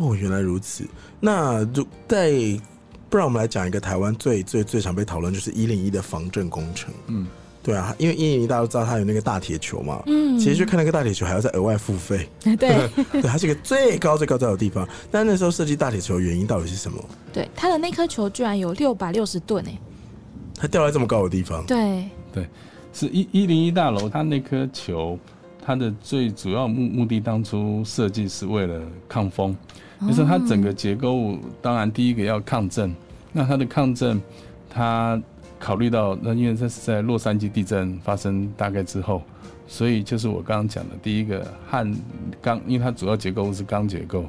[0.02, 0.84] 哦，原来如此。
[1.20, 2.32] 那就在
[3.10, 6.94] 不然，我们来讲一个台湾最最最常被讨论，就是一零一的防震工程。
[7.08, 7.28] 嗯，
[7.62, 10.02] 对啊，因为一零一大家都知道它有那个大铁球嘛。
[10.08, 12.28] 嗯，其实去看那个大铁球还要再额外付费。
[12.56, 12.56] 对，
[13.12, 14.88] 对，它是一个最高最高最高的地方。
[15.12, 17.04] 但那时候设计大铁球的原因到底是什么？
[17.34, 19.78] 对，它的那颗球居然有六百六十吨诶，
[20.56, 21.66] 它掉在这么高的地方。
[21.66, 22.48] 对，对，
[22.94, 25.20] 是一一零一大楼，它那颗球，
[25.62, 29.56] 它的最主要目目的当初设计是为了抗风。
[30.08, 32.94] 就是它整个结构物，当然第一个要抗震。
[33.32, 34.22] 那它的抗震，
[34.70, 35.22] 它
[35.60, 39.22] 考虑到那因为这是在洛杉矶地震发生大概之后，
[39.68, 41.96] 所以就是我刚刚讲的第一个焊
[42.42, 44.26] 钢，因为它主要结构物是钢结构。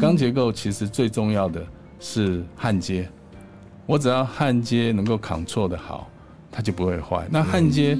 [0.00, 1.64] 钢结构其实最重要的
[1.98, 3.08] 是焊接，
[3.86, 6.08] 我只要焊接能够扛错的好，
[6.52, 7.26] 它就不会坏。
[7.30, 7.98] 那焊接。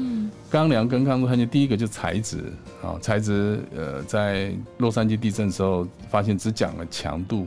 [0.54, 2.44] 钢梁跟钢柱焊接，第一个就材质
[2.80, 7.44] 啊，材质呃，在洛杉矶地震的时候发现只讲了强度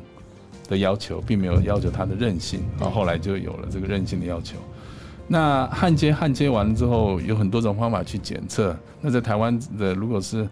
[0.67, 4.57] 的要求，并没有要求它的韧性，啊后后来就有了这个韧性的要求。
[5.25, 8.75] 那焊接焊接完了之后，有很多种方法去检测。
[8.99, 10.45] 那在台湾的如果是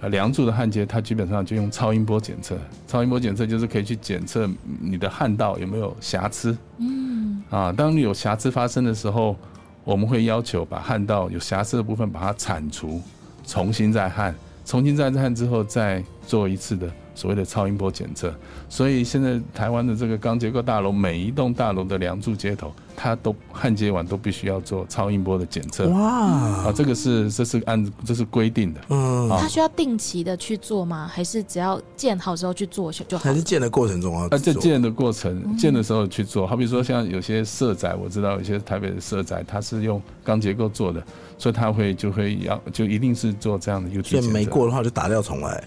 [0.00, 2.58] 呃梁柱的焊接，它基本上就用超音波检测。
[2.88, 6.58] 超音波检测就是可以去检测你的焊道有没有瑕疵。
[6.78, 7.40] 嗯。
[7.50, 9.36] 啊，当你有瑕疵发生的时候。
[9.84, 13.00] 我们会要求把焊道有瑕疵的部分把它铲除，
[13.46, 16.90] 重新再焊，重新再焊之后再做一次的。
[17.14, 18.32] 所谓的超音波检测，
[18.68, 25.88] 所以现在台湾的这个钢结构大楼，每一栋大楼的梁柱接头，它都焊接完都必须要做超音波的检测。
[25.88, 26.10] 哇！
[26.10, 28.80] 啊，这个是这是按这是规定的。
[28.88, 31.10] 嗯，它需要定期的去做吗？
[31.12, 33.24] 还是只要建好之后去做就好？
[33.24, 34.28] 还是建的过程中啊？
[34.30, 36.46] 啊，在建的过程建的时候去做。
[36.46, 41.02] 好比说像有些社宅，我知道有些台北的社宅，它是用钢结构做的，
[41.36, 43.90] 所以它会就会要就一定是做这样的。
[44.02, 45.62] 所以没过的话就打掉重来。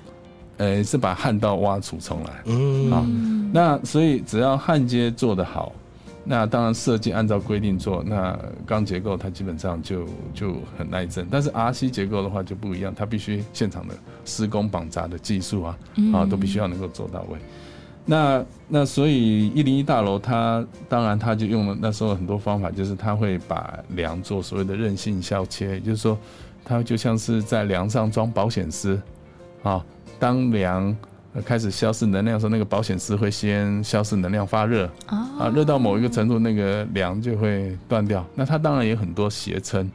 [0.57, 3.05] 呃，是把焊道挖除重来，嗯，啊，
[3.51, 5.71] 那所以只要焊接做得好，
[6.23, 11.27] 那当然设计按照规定做，那钢结构它基本上就就很耐震。
[11.29, 15.77] 但是 RC 结构的话就不一样，它必须现场的施工绑扎的技术啊，
[16.13, 17.37] 啊，都必须要能够做到位。
[18.05, 26.15] 那那所以一零一大楼它当然它就用了那时候很多方法，就是它会把梁做所谓的韧性削切，也就是说
[26.63, 29.01] 它就像是在梁上装保险丝，
[29.63, 29.83] 啊。
[30.23, 30.95] 当梁
[31.43, 38.25] 开始消失能量的时候，那个保险丝会先消失能量发热啊，热到某一个程度，那个梁就会断掉。
[38.33, 39.91] 那它当然有很多斜撑，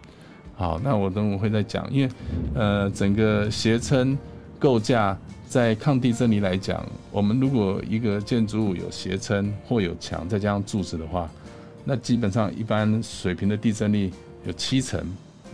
[0.55, 2.13] 好，那我等我会再讲，因为
[2.55, 4.19] 呃，整个斜撑
[4.59, 5.17] 构架
[5.49, 11.27] 在抗地震力来讲，我们如果一个建筑物有斜撑或有墙，再加上柱子的话，
[11.87, 14.13] 那基本上一般水平的地震力
[14.45, 15.03] 有七成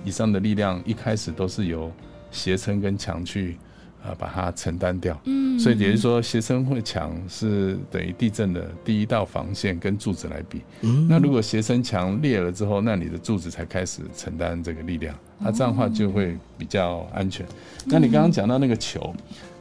[0.05, 1.93] 以上的力量，一开始都是由
[2.33, 3.57] 斜撑跟墙去。
[4.05, 17.47] 啊，把它承担掉，嗯，所以也就是说，斜撑会墙是等于地震的第一道防线，跟柱子来比，嗯，那如果斜撑墙裂了之后，那你的柱子才开始承担这个力量，那这样的话就会比较安全。
[17.87, 19.15] 那你刚刚讲到那个球，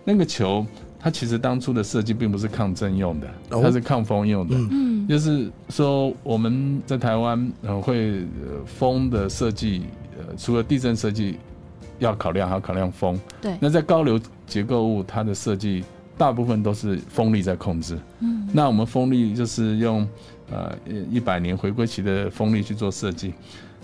[0.03, 0.65] 那个球
[0.99, 8.25] 它其实当初的设计并不是抗震用的，它是抗风用的，嗯，就是说我们在台湾呃会
[8.65, 9.83] 风的设计，
[10.17, 11.37] 呃，除了地震设计。
[12.03, 13.19] 要考量，还要考量风。
[13.41, 13.57] 对。
[13.59, 15.83] 那在高流结构物，它的设计
[16.17, 17.97] 大部分都是风力在控制。
[18.19, 20.07] 嗯，那我们风力就是用
[20.51, 20.71] 呃
[21.09, 23.33] 一百年回归期的风力去做设计。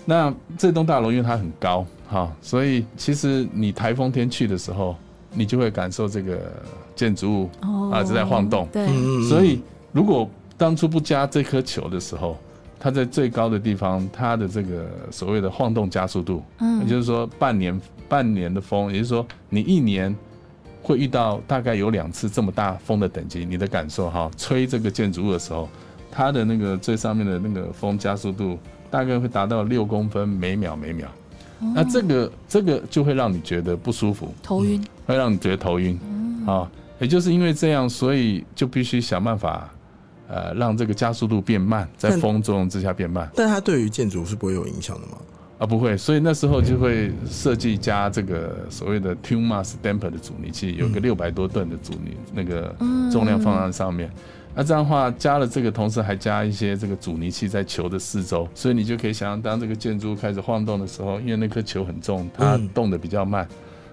[0.04, 4.96] 那这栋大楼因为它很高，哈，所以其实你台风天去的时候，
[5.32, 6.38] 你就会感受这个
[6.96, 7.50] 建筑物
[7.92, 8.66] 啊在晃动。
[8.72, 8.86] 对，
[9.28, 9.60] 所以
[9.92, 12.36] 如果当初不加这颗球的时候，
[12.78, 17.78] 它在最高的地方，它的这个所谓的晃动加速度，嗯，也就是说半年
[18.10, 20.14] 半年的风，也就是说你一年
[20.82, 25.66] 会遇到大概有两次这么大风的等级，你的感受哈，吹这个建筑物的时候，
[26.10, 28.58] 它的那个最上面的那个风加速度。
[28.92, 31.06] 大概会达到六公分每秒每秒，
[31.60, 35.96] 那这个这个就会让你觉得不舒服，头晕，会让你觉得头晕，
[36.44, 36.68] 啊，
[36.98, 39.70] 也就是因为这样，所以就必须想办法，
[40.26, 43.30] 呃，让这个加速度变慢，在风作用之下变慢。
[43.36, 45.18] 但它对于建筑是不会有影响的吗？
[45.60, 52.74] 啊，不会，所以那时候就会设计加这个所谓的 Tune Mass Damper 的阻尼器，有个六百多吨的阻尼，那个
[53.12, 54.10] 重量放在上面。
[54.54, 63.46] 那这样的话，加了这个，同时还加一些这个阻尼器在球的四周，所以你就可以想象，当这个建筑开始晃动的时候，因为那颗球很重，它动得比较慢。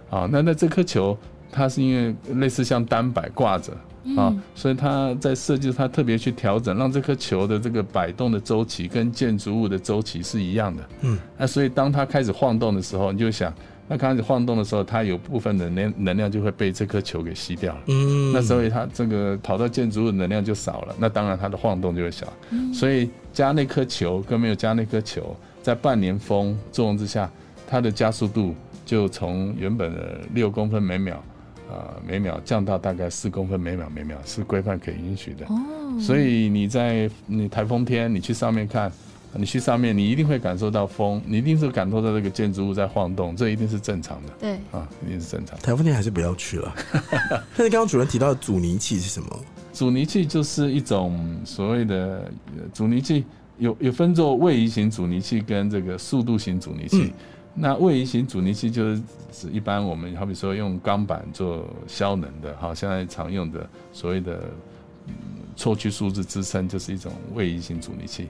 [0.10, 1.18] 啊，那那这颗球
[1.52, 3.74] 它是因为类似像单摆挂着
[4.16, 10.84] 啊，所以它在设计它特别去调整，让这颗球的这个摆动的周期跟建筑物的周期是一样的。
[11.02, 13.54] 嗯，那所以当它开始晃动的时候，你就想。
[13.90, 17.82] 那开始晃动的时候，它有部分的能能量就会被这颗球给吸掉了。
[17.88, 22.28] 嗯，那所以它这个跑到建筑物的能量就少了，那当然它的晃动就会小。
[22.50, 25.34] 嗯，所以加那颗球跟没有加那颗球，
[25.64, 27.32] 在半年风作用之下，
[27.66, 28.54] 它的加速度
[28.86, 31.24] 就从原本的六公分每秒，
[31.70, 35.46] 啊每秒降到大概四公分每秒每秒，是规范可以允许的。
[35.48, 38.92] 哦，所以你在你台风天你去上面看。
[39.34, 44.34] 你去上面，你一定会感受到风，你一定是感受到这个建筑物在晃动，这一定是正常的。
[44.40, 45.60] 对，啊，一定是正常。
[45.60, 46.74] 台风天还是不要去了。
[47.56, 49.40] 但是刚刚主任提到的阻尼器是什么？
[49.74, 52.32] 阻尼器就是一种所谓的
[52.74, 53.26] 阻尼器，
[53.60, 57.14] 有有分作位移型阻尼器跟这个速度型阻尼器。
[57.60, 64.44] 那位移型阻尼器就是指一般我们好比说用钢板做消能的，哈，现在常用的所谓的
[65.56, 68.30] 错区数字支撑，就是一种位移型阻尼器。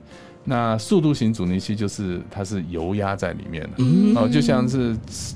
[0.49, 3.83] 那速度型阻尼器就是它是油压在里面的，
[4.15, 4.95] 哦，就像是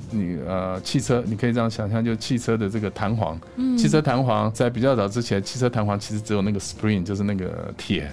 [0.09, 3.37] 你呃汽车，你可以这样想象，就汽车的这个弹簧，
[3.77, 8.09] 汽车弹簧在比较早之前，汽车弹簧其实只有那个 spring，就是那个铁。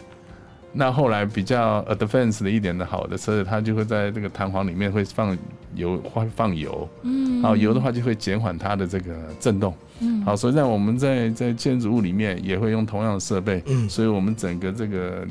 [0.72, 5.36] 那后来比较 advanced 的一点的好的车子，它就会在这个弹簧里面会放
[5.74, 15.26] 油，会放油，嗯，好油的话就会减缓它的这个震动，嗯，好，所以在我们在在建筑物里面也会用同样的设备，嗯，所以我们整个这个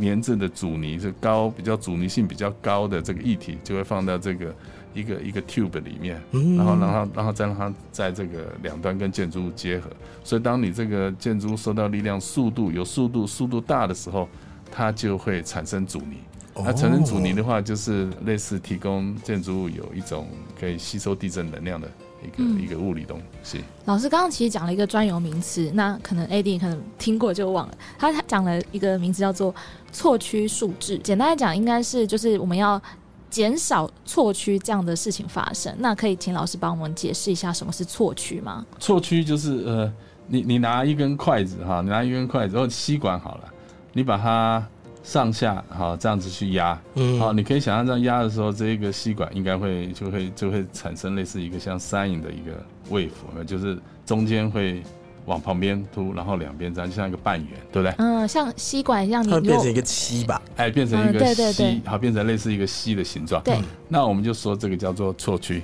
[0.00, 4.54] 粘制的阻尼是高，比较阻尼性比较高的这个液体就会放到这个
[4.94, 9.90] 一个一个 tube 里面，嗯，然后让它然后再让它在这个两端跟建筑物结合，
[10.24, 14.26] 所以当你这个建筑物受到力量速度有速度速度大的时候。
[14.74, 16.16] 它就会产生阻尼，
[16.56, 20.26] 那产生阻尼的话，就是类似提供建筑物有一种
[20.58, 21.86] 可以吸收地震能量的
[22.24, 23.60] 一个一个物理东西。
[23.84, 27.74] 老师刚刚其实讲了一个专有名词，那可能 AD 可能听过就忘了。
[27.98, 29.54] 他他讲了一个名字叫做
[29.92, 32.80] 错区数字，简单来讲，应该是就是我们要
[33.28, 35.74] 减少错区这样的事情发生。
[35.78, 38.64] 那可以请老师帮我们解释一下什么是错区吗？
[38.78, 39.92] 错区就是呃，
[40.26, 43.52] 你你拿一根筷子哈，你拿一根筷子或吸管好了。
[43.92, 44.64] 你把它
[45.02, 46.80] 上下好这样子去压，
[47.18, 53.76] 好，你可以想象这样压的时候，这一个吸管应该会就会就会产生类似一个像 sin 的一个 wave，就是
[54.06, 54.80] 中间会
[55.26, 57.94] 往旁边凸，然后两边这样就像一个半圆，对不对？
[57.98, 60.40] 嗯，像吸管一样，它变成一个七吧？
[60.56, 63.42] 哎，变成一个吸，好，变成类似一个吸的形状。
[63.42, 65.62] 对，那我们就说这个叫做错区，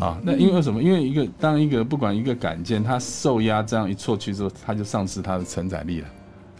[0.00, 0.82] 啊，那因为什么？
[0.82, 6.08] 因为一个当一个不管一个杆件，它受压这样一错区之后，它就丧失它的承载力了。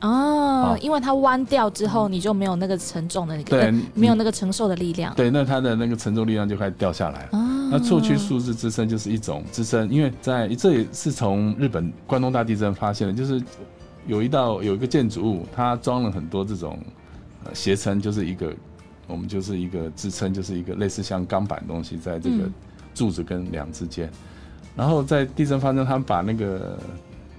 [0.01, 5.15] 哦，因为它弯掉之后，你就没有那个承重的那个，对，没有那个承受的力量。
[5.15, 7.31] 对，那它的那个承重力量就开始掉下来了。
[7.71, 13.43] 那错区数字支撑就是一种支撑，因为在这也是从日本关东大地震发现的，就是
[14.07, 16.79] 有一道有一个建筑物，它装了很多这种
[17.53, 18.53] 斜撑，就是一个
[19.07, 22.49] 我们就是一个支撑，就是一个类似像钢板东西，在这个
[22.95, 24.11] 柱子跟梁之间。
[24.75, 26.79] 然后在地震发生，他们把那个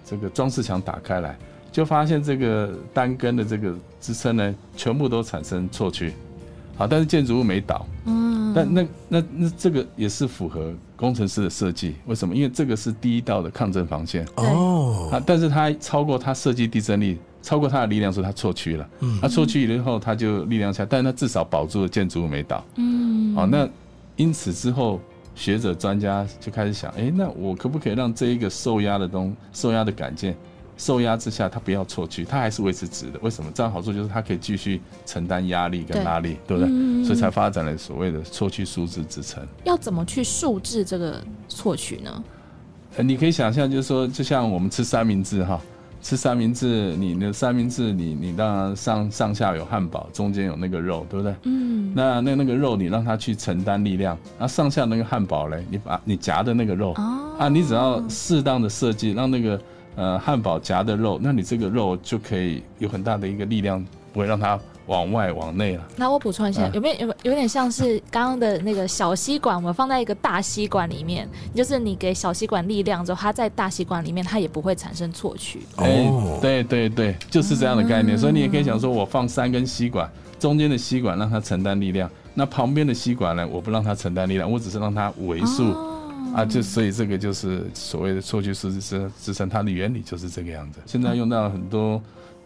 [0.05, 1.35] 这个装饰墙打开来。
[1.71, 6.13] 就发现这个单根的这个支撑呢，全部都产生错区，
[6.75, 12.35] 好，但是建筑物没倒，嗯，但那那那这个也是符合工程师的设计，为什么？
[12.35, 23.67] 因为这个是第一道的抗震防线，哦，啊，但是它超过它设计地震力，超过它的力量，所以它错区了，嗯，它错区以后，它就力量下，但是它至少保住了建筑物没倒，嗯，好，那
[24.17, 24.99] 因此之后
[25.33, 30.35] 学者专家就开始想，哎，那我可不可以让这一个受压的东受压的杆件，
[30.81, 33.19] 受压之下它不要错去，它还是维持直的？
[33.21, 33.51] 为什么？
[33.53, 37.05] 这样好处就是它可以继续承担压力跟拉力，对不对？
[37.05, 39.45] 所以才发展了所谓的错去数字支撑。
[39.63, 42.23] 要怎么去数字这个错取呢？
[42.97, 45.61] 呃，你可以想象，就是说，就像我们吃三明治哈。
[46.01, 51.35] 吃三明治，你的三明治，你你当然上上下有汉堡，中间有那个肉，对不对？
[51.43, 51.93] 嗯。
[51.95, 56.93] 那那那个肉，你让它去承担力量，那上下那个汉堡嘞，你把你夹的那个肉，
[57.37, 59.61] 啊，你只要适当的设计，让那个
[59.95, 64.59] 呃汉堡夹的肉，那你这个肉就可以有很大的一个力量，不会让它。
[64.87, 65.87] 往外往内了。
[65.95, 75.61] 那我补充一下，有没有有有点像是刚刚的那个小吸管，我们放在一个大吸管里面，就是你给小吸管力量之后，它在大吸管里面，它也不会产生错取。
[75.77, 78.17] 哦，对对对，就是这样的概念。
[78.17, 85.73] 所以你也可以想说，我放三根吸管，中间的吸管让它承担力量，那旁边的吸管呢，我不让它承担力量，我只是让它为数
[86.35, 90.79] 啊，就所以这个就是所谓的错觉数字支撑，它的原理就是这个样子。
[90.85, 92.01] 现在用到很多。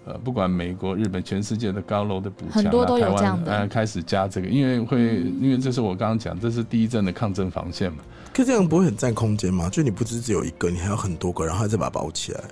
[0.07, 4.99] 呃，不管美国、日本，全世界的高楼的补强啊，台湾呃开始加这个，因为会，
[5.41, 7.97] 因为这是我刚刚讲，这是第一阵的抗震防线嘛。
[8.31, 9.67] 可这样不会很占空间吗？
[9.67, 12.43] 就你不只只有一个，你还有很多个，然后再把它包起来。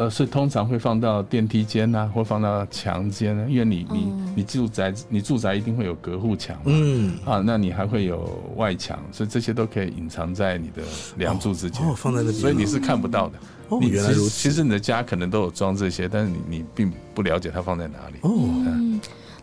[0.00, 10.82] 呃，是通常会放到电梯间呐，或放到墙间，因为你你你住宅你住宅一定会有隔户墙嘛，嗯啊，那你还会有外墙，所以这些都可以隐藏在你的
[11.18, 13.38] 梁柱之间，哦，放在那边，所以你是看不到的。
[13.68, 14.30] 哦，原来如此。
[14.30, 18.16] 其实你的家可能都有装这些，但是你你并不了解它放在哪里。
[18.22, 19.00] 哦。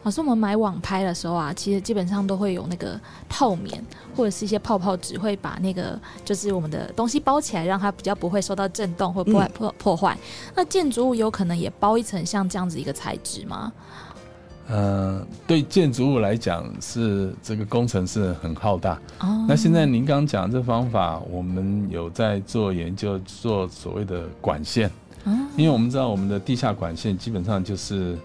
[0.07, 2.97] 老师，我们买网拍的时候啊，其实基本上都会有那个
[3.27, 3.83] 泡棉
[4.15, 10.17] 或者是一些泡泡纸，会把那个就是我们的东西包起来，让它比较不会受到震动或破坏破破坏。
[10.55, 13.69] 那建筑物有可能也包一层像这样子一个材质吗？
[14.69, 18.93] 呃，对建筑物来讲是这个工程是很浩大。
[19.19, 19.45] 哦。
[19.45, 24.89] 那现在您刚讲这方法，我们有在做研究，做所谓的管线。
[25.57, 28.17] 因为我们知道我们的地下管线基本上就是。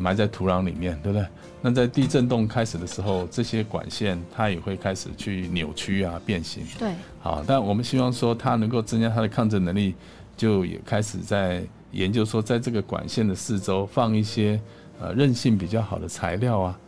[0.00, 1.26] 埋在土壤里面，对不对？
[1.62, 6.62] 那在地震动开始的时候，这些管线它也会开始去扭曲啊、变形。
[6.78, 9.94] 对，好，但我们希望说它能够增加它的抗震能力，
[10.36, 14.60] 就也开始在研究说，在这个管线的四周放一些
[15.00, 16.78] 呃韧性比较好的材料啊，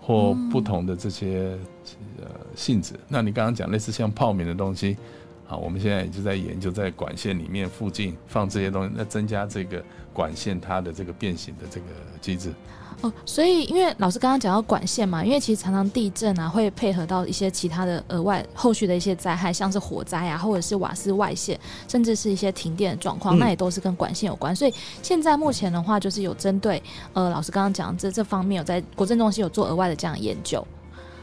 [0.00, 1.56] 或不同的这些
[2.18, 2.94] 呃性质。
[3.08, 4.96] 那你刚刚讲类似像泡棉的东西，
[5.54, 9.80] 好，我们现在也就在研究在管线里面附近放这些东西，那增加这个。
[10.12, 11.86] 管线它的这个变形的这个
[12.20, 12.54] 机制
[13.00, 24.54] 哦，所以因为老师刚刚讲到管线嘛，因为其实常常地震啊会配合到一些其他的额外后续的一些灾害，像是火灾啊，或者是瓦斯外泄，甚至是一些停电的状况，那也都是跟管线有关。
[24.54, 26.80] 所以现在目前的话，就是有针对
[27.12, 30.64] 呃老师刚刚讲这这方面有在国政中心有做额外的这样研究。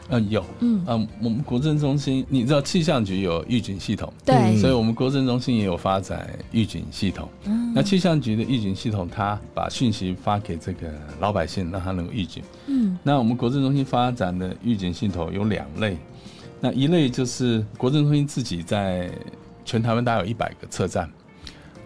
[0.08, 7.28] 嗯，有，嗯，嗯，我们国政中心，你知道气象局有预警系统，对，所以我们国政中心也有发展预警系统。
[7.44, 12.42] 嗯，那气象局的预警系统，它把讯息发给这个老百姓，让他能够预警。
[12.66, 15.96] 嗯，那我们国政中心发展的预警系统有两类，
[16.60, 19.08] 那一类就是国政中心自己在
[19.64, 21.08] 全台湾大概有一百个车站，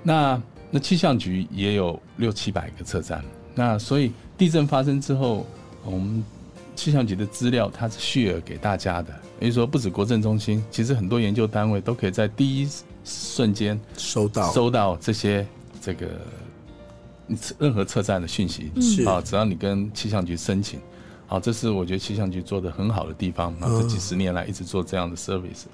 [0.02, 3.22] 那那气象局也有六七百个车站，
[3.54, 5.46] 那所以地震发生之后，
[5.84, 6.24] 我们。
[6.76, 9.12] 气象局的资料，它是 share 给大家的。
[9.40, 12.68] 也就是说，不止国政中心，其实很多研究单位都可以在第一
[13.04, 15.46] 瞬间收到收到这些
[15.80, 16.06] 这个
[17.58, 18.70] 任何车站的讯息。
[19.04, 20.78] 啊，只要你跟气象局申请，
[21.26, 23.52] 好，这是我觉得气象局做的很好的地方。
[23.54, 25.64] 啊这几十年来一直做这样的 service，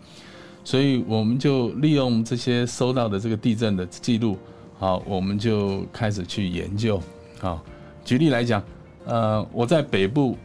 [0.64, 4.38] 所以我们就利用这些收到的这个地震的记录，
[4.78, 7.00] 好，我们就开始去研究。
[7.38, 7.62] 好，
[8.04, 8.62] 举例来讲，
[9.04, 10.36] 呃，我在北部。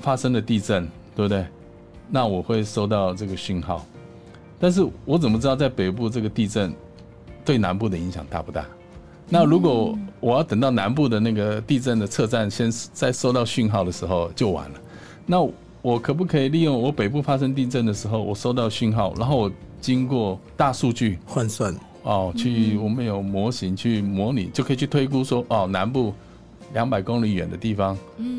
[0.00, 1.44] 发生了地震，对不对？
[2.08, 3.84] 那我会收到这个讯号，
[4.60, 6.72] 但是我怎么知道在北部这个地震
[7.44, 8.64] 对南部的影响大不大？
[9.28, 14.80] 那如果我要等到南部的那个地震的测站先再收到讯号的时候就晚了。
[15.26, 15.40] 那
[15.82, 21.74] 我可不可以利用我北部发生地震的时候，我收到讯号，然后我经过大数据换算
[22.04, 26.14] 哦，去我们有模型去模拟，就可以去推估说哦，南部。
[26.76, 27.96] 两百公里远的地方，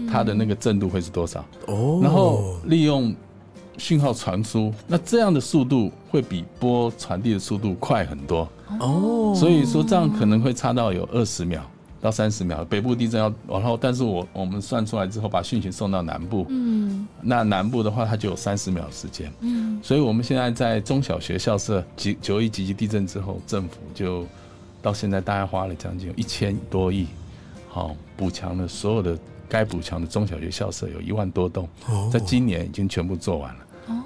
[0.08, 1.44] 它的那个震度会是多少？
[1.66, 3.12] 哦，然后利用
[3.80, 8.48] 讯号传输，那这样的速度会比波传递的速度快很多。
[8.80, 11.68] 哦，所以说这样可能会差到有二十秒
[12.00, 12.64] 到三十秒。
[12.66, 19.34] 北部地震要，然后但是我我们算出来之后，把讯息送到南部，嗯，那南部的话，它就有三十秒时间。
[19.40, 24.28] 嗯，所以我们现在在中小学校舍，九九一级级地震之后，政府就
[24.80, 27.08] 到现在大概花了将近一千多亿。
[27.78, 29.16] 好，补强了所有的
[29.48, 31.70] 该补强的中小学校舍，有一万多栋，
[32.12, 33.60] 在今年已经全部做完了。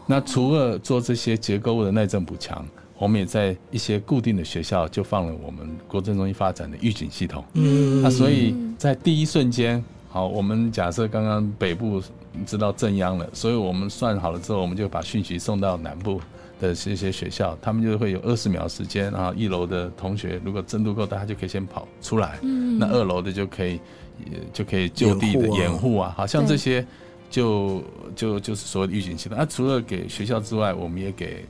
[0.05, 2.67] 那除了做这些结构物的耐震补强，
[2.97, 7.41] 我们也在一些固定的学校就放了我们国政中心发展的预警系统。
[7.53, 12.03] 嗯那所以在第一瞬间，好，我们假设刚刚北部
[12.45, 16.19] 知道正央了，所以我们算好了之后，我们就把讯息送到南部
[16.61, 22.77] 的这些学校，他们就会有二十秒时间啊，一楼的同学如果震度够大，他就可以先跑出来，嗯。
[22.77, 23.79] 那二楼的就可以
[24.53, 26.85] 就可以就地的掩护啊好像这些
[27.29, 27.83] 就
[28.15, 29.37] 就就是所谓的预警系统。
[29.37, 31.43] 那、除了给学校之外，我们也给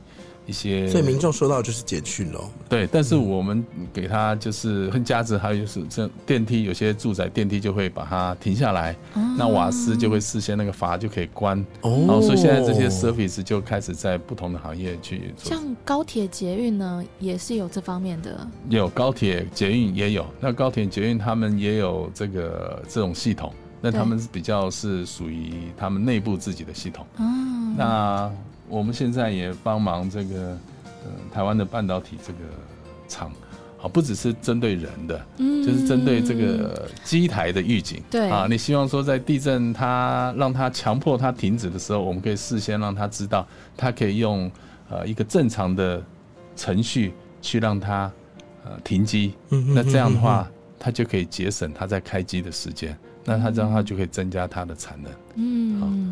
[0.46, 2.50] 一些所以民众收到就是简讯喽。
[2.68, 8.96] 对，但是我们给他就是很加值，还有就是这电梯有些住宅电梯就会把它停下来，
[9.36, 18.46] 那瓦斯就会事先那个阀就可以关，哦然后所以现在这些 service 就开始在不同的行业去做，像高铁捷运呢，也是有这方面的。
[18.68, 27.06] 有高铁捷运也有，那高铁捷运他们也有这个这种系统，那他们是比较是属于他们内部自己的系统。
[27.18, 28.30] 嗯，那
[28.72, 30.56] 我们现在也帮忙这个，
[31.04, 32.38] 呃，台湾的半导体这个
[33.06, 33.30] 厂，
[33.82, 38.02] 啊，不只是针对人的，嗯就是针对这个机台的预警。
[38.10, 43.46] 对啊，你希望说在地震它让它强迫它停止的时候，我们可以事先让它知道，
[43.76, 44.50] 它可以用
[44.88, 46.02] 呃一个正常的
[46.56, 47.12] 程序
[47.42, 48.10] 去让它
[48.64, 49.34] 呃停机。
[49.50, 52.96] 嗯那这样的话，它就可以节省它在开机的时间。
[53.24, 55.12] 那它这样它就可以增加它的产能。
[55.36, 56.11] 嗯，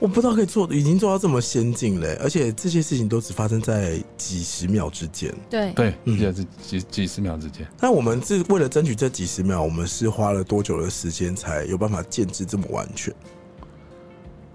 [0.00, 5.32] 我不知道可以做，已经做到这么先进嘞，而且这些事情都只发生在几十秒之间。
[5.50, 7.68] 对，对，嗯就是几几十秒之间。
[7.78, 13.14] 那我们是为了争取这几十秒，我们是花了多久的时间才有办法建制这么完全？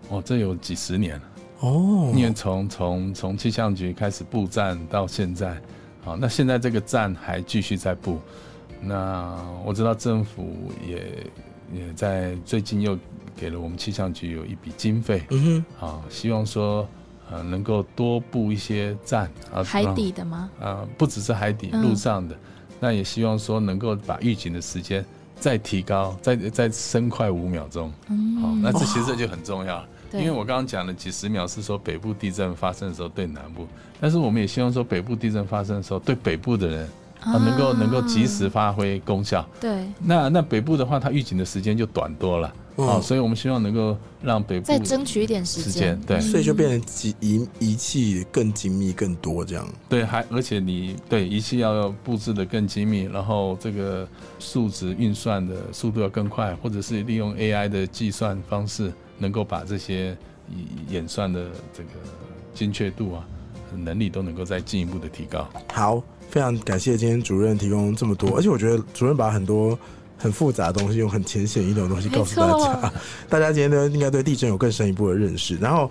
[0.10, 1.22] 哦，这有几十年了。
[1.60, 5.62] 哦，因为从从从气象局开始布站到现在，
[6.04, 8.20] 好，那现在这个站还继续在布。
[8.82, 11.26] 那我知道政府也
[11.74, 12.98] 也在最近又
[13.36, 16.88] 给了我们气象局有一笔经费，嗯哼，啊，希望说
[17.30, 20.50] 呃能够多布一些站啊，海底的吗？
[20.60, 22.36] 啊，不只是海底，嗯路上的，
[22.80, 25.04] 那也希望说能够把预警的时间
[25.38, 27.92] 再提高，再再升快五秒钟。
[28.10, 29.86] 嗯，好，那这其实这就很重要。
[30.12, 33.68] 对因为我刚刚讲了几十秒是说北部地震发生的时候对南部，
[34.00, 36.90] 但是我们也希望说北部地震发生的时候对北部的人
[37.26, 39.46] 啊能够能够及时发挥功效。
[39.60, 49.66] 对，那那北部的话，它预警的时间就短多了嗯啊，所以我们希望能够让北部再争取一点时间，对所以就变成仪仪仪器更精密更多这样。
[49.88, 54.08] 对，还而且你对仪器要布置的更精密，然后这个
[54.40, 60.16] 数值运算的速度要更快，或者是利用 AI 的计算方式，能够把这些
[60.90, 61.90] 演算的这个
[62.54, 63.26] 精确度啊
[63.76, 65.48] 能力都能够再进一步的提高。
[65.72, 69.78] 好，非常感谢今天主任提供这么多， 而且我觉得主任把很多
[70.18, 72.94] 很复杂的东西用很浅显易懂的东西告诉大家，
[73.30, 75.56] 大家今天呢应该对地震有更深一步的认识。
[75.58, 75.90] 然后，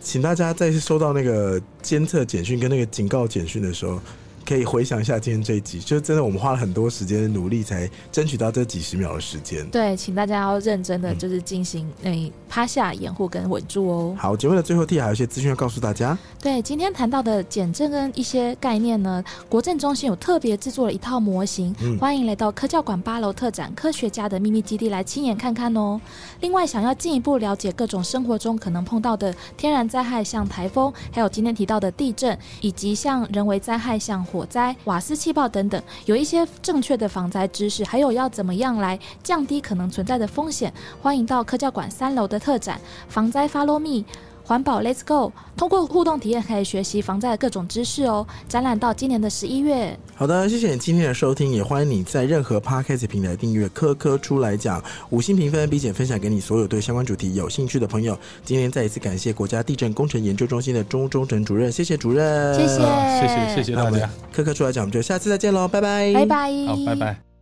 [0.00, 4.00] 请大家在收到那个监测简讯跟那个警告简讯的时候。
[4.46, 9.66] 可以回想一下今天这一集，就是真的，我们花了很多时间努力才争取到这几十秒的时间。
[9.70, 14.16] 对，请大家要认真的就是进行诶、趴下掩护跟稳住哦。
[14.18, 16.16] 好，节目的最后，T 还有一些资讯要告诉大家。
[16.42, 26.00] 对，今天谈到的减震跟一些概念呢，国政中心有特别制作了一套模型，嗯欢迎来到科教馆八楼特展科学家的秘密基地来亲眼看看哦。
[26.40, 44.04] 另外，想要进一步了解各种生活中可能碰到的天然灾害，像台风，还有今天提到的地震，以及像人为灾害，像火灾、瓦斯气爆等等，有一些正确的防灾知识，还有要怎么样来降低可能存在的风险，欢迎到科教馆三楼的特展防灾 Follow Me。
[44.44, 48.26] 环保 Let's Go，通过互动体验可以学习防灾的各种知识哦。
[48.46, 49.98] 展览到今年的十一月。
[50.14, 58.16] 好的，谢谢你今天的收听，也欢迎你在任何 podcast 平台订阅“科科出来讲”，五星评分，并且分享给你所有对相关主题有兴趣的朋友。
[58.44, 66.50] 今天再一次感谢国家地震工程研究中心的钟忠诚主任，谢谢主任，谢谢谢谢谢谢那我们大家，科科出来讲，我们就下次再见喽，拜拜，拜拜。
[66.66, 67.33] 好，拜拜。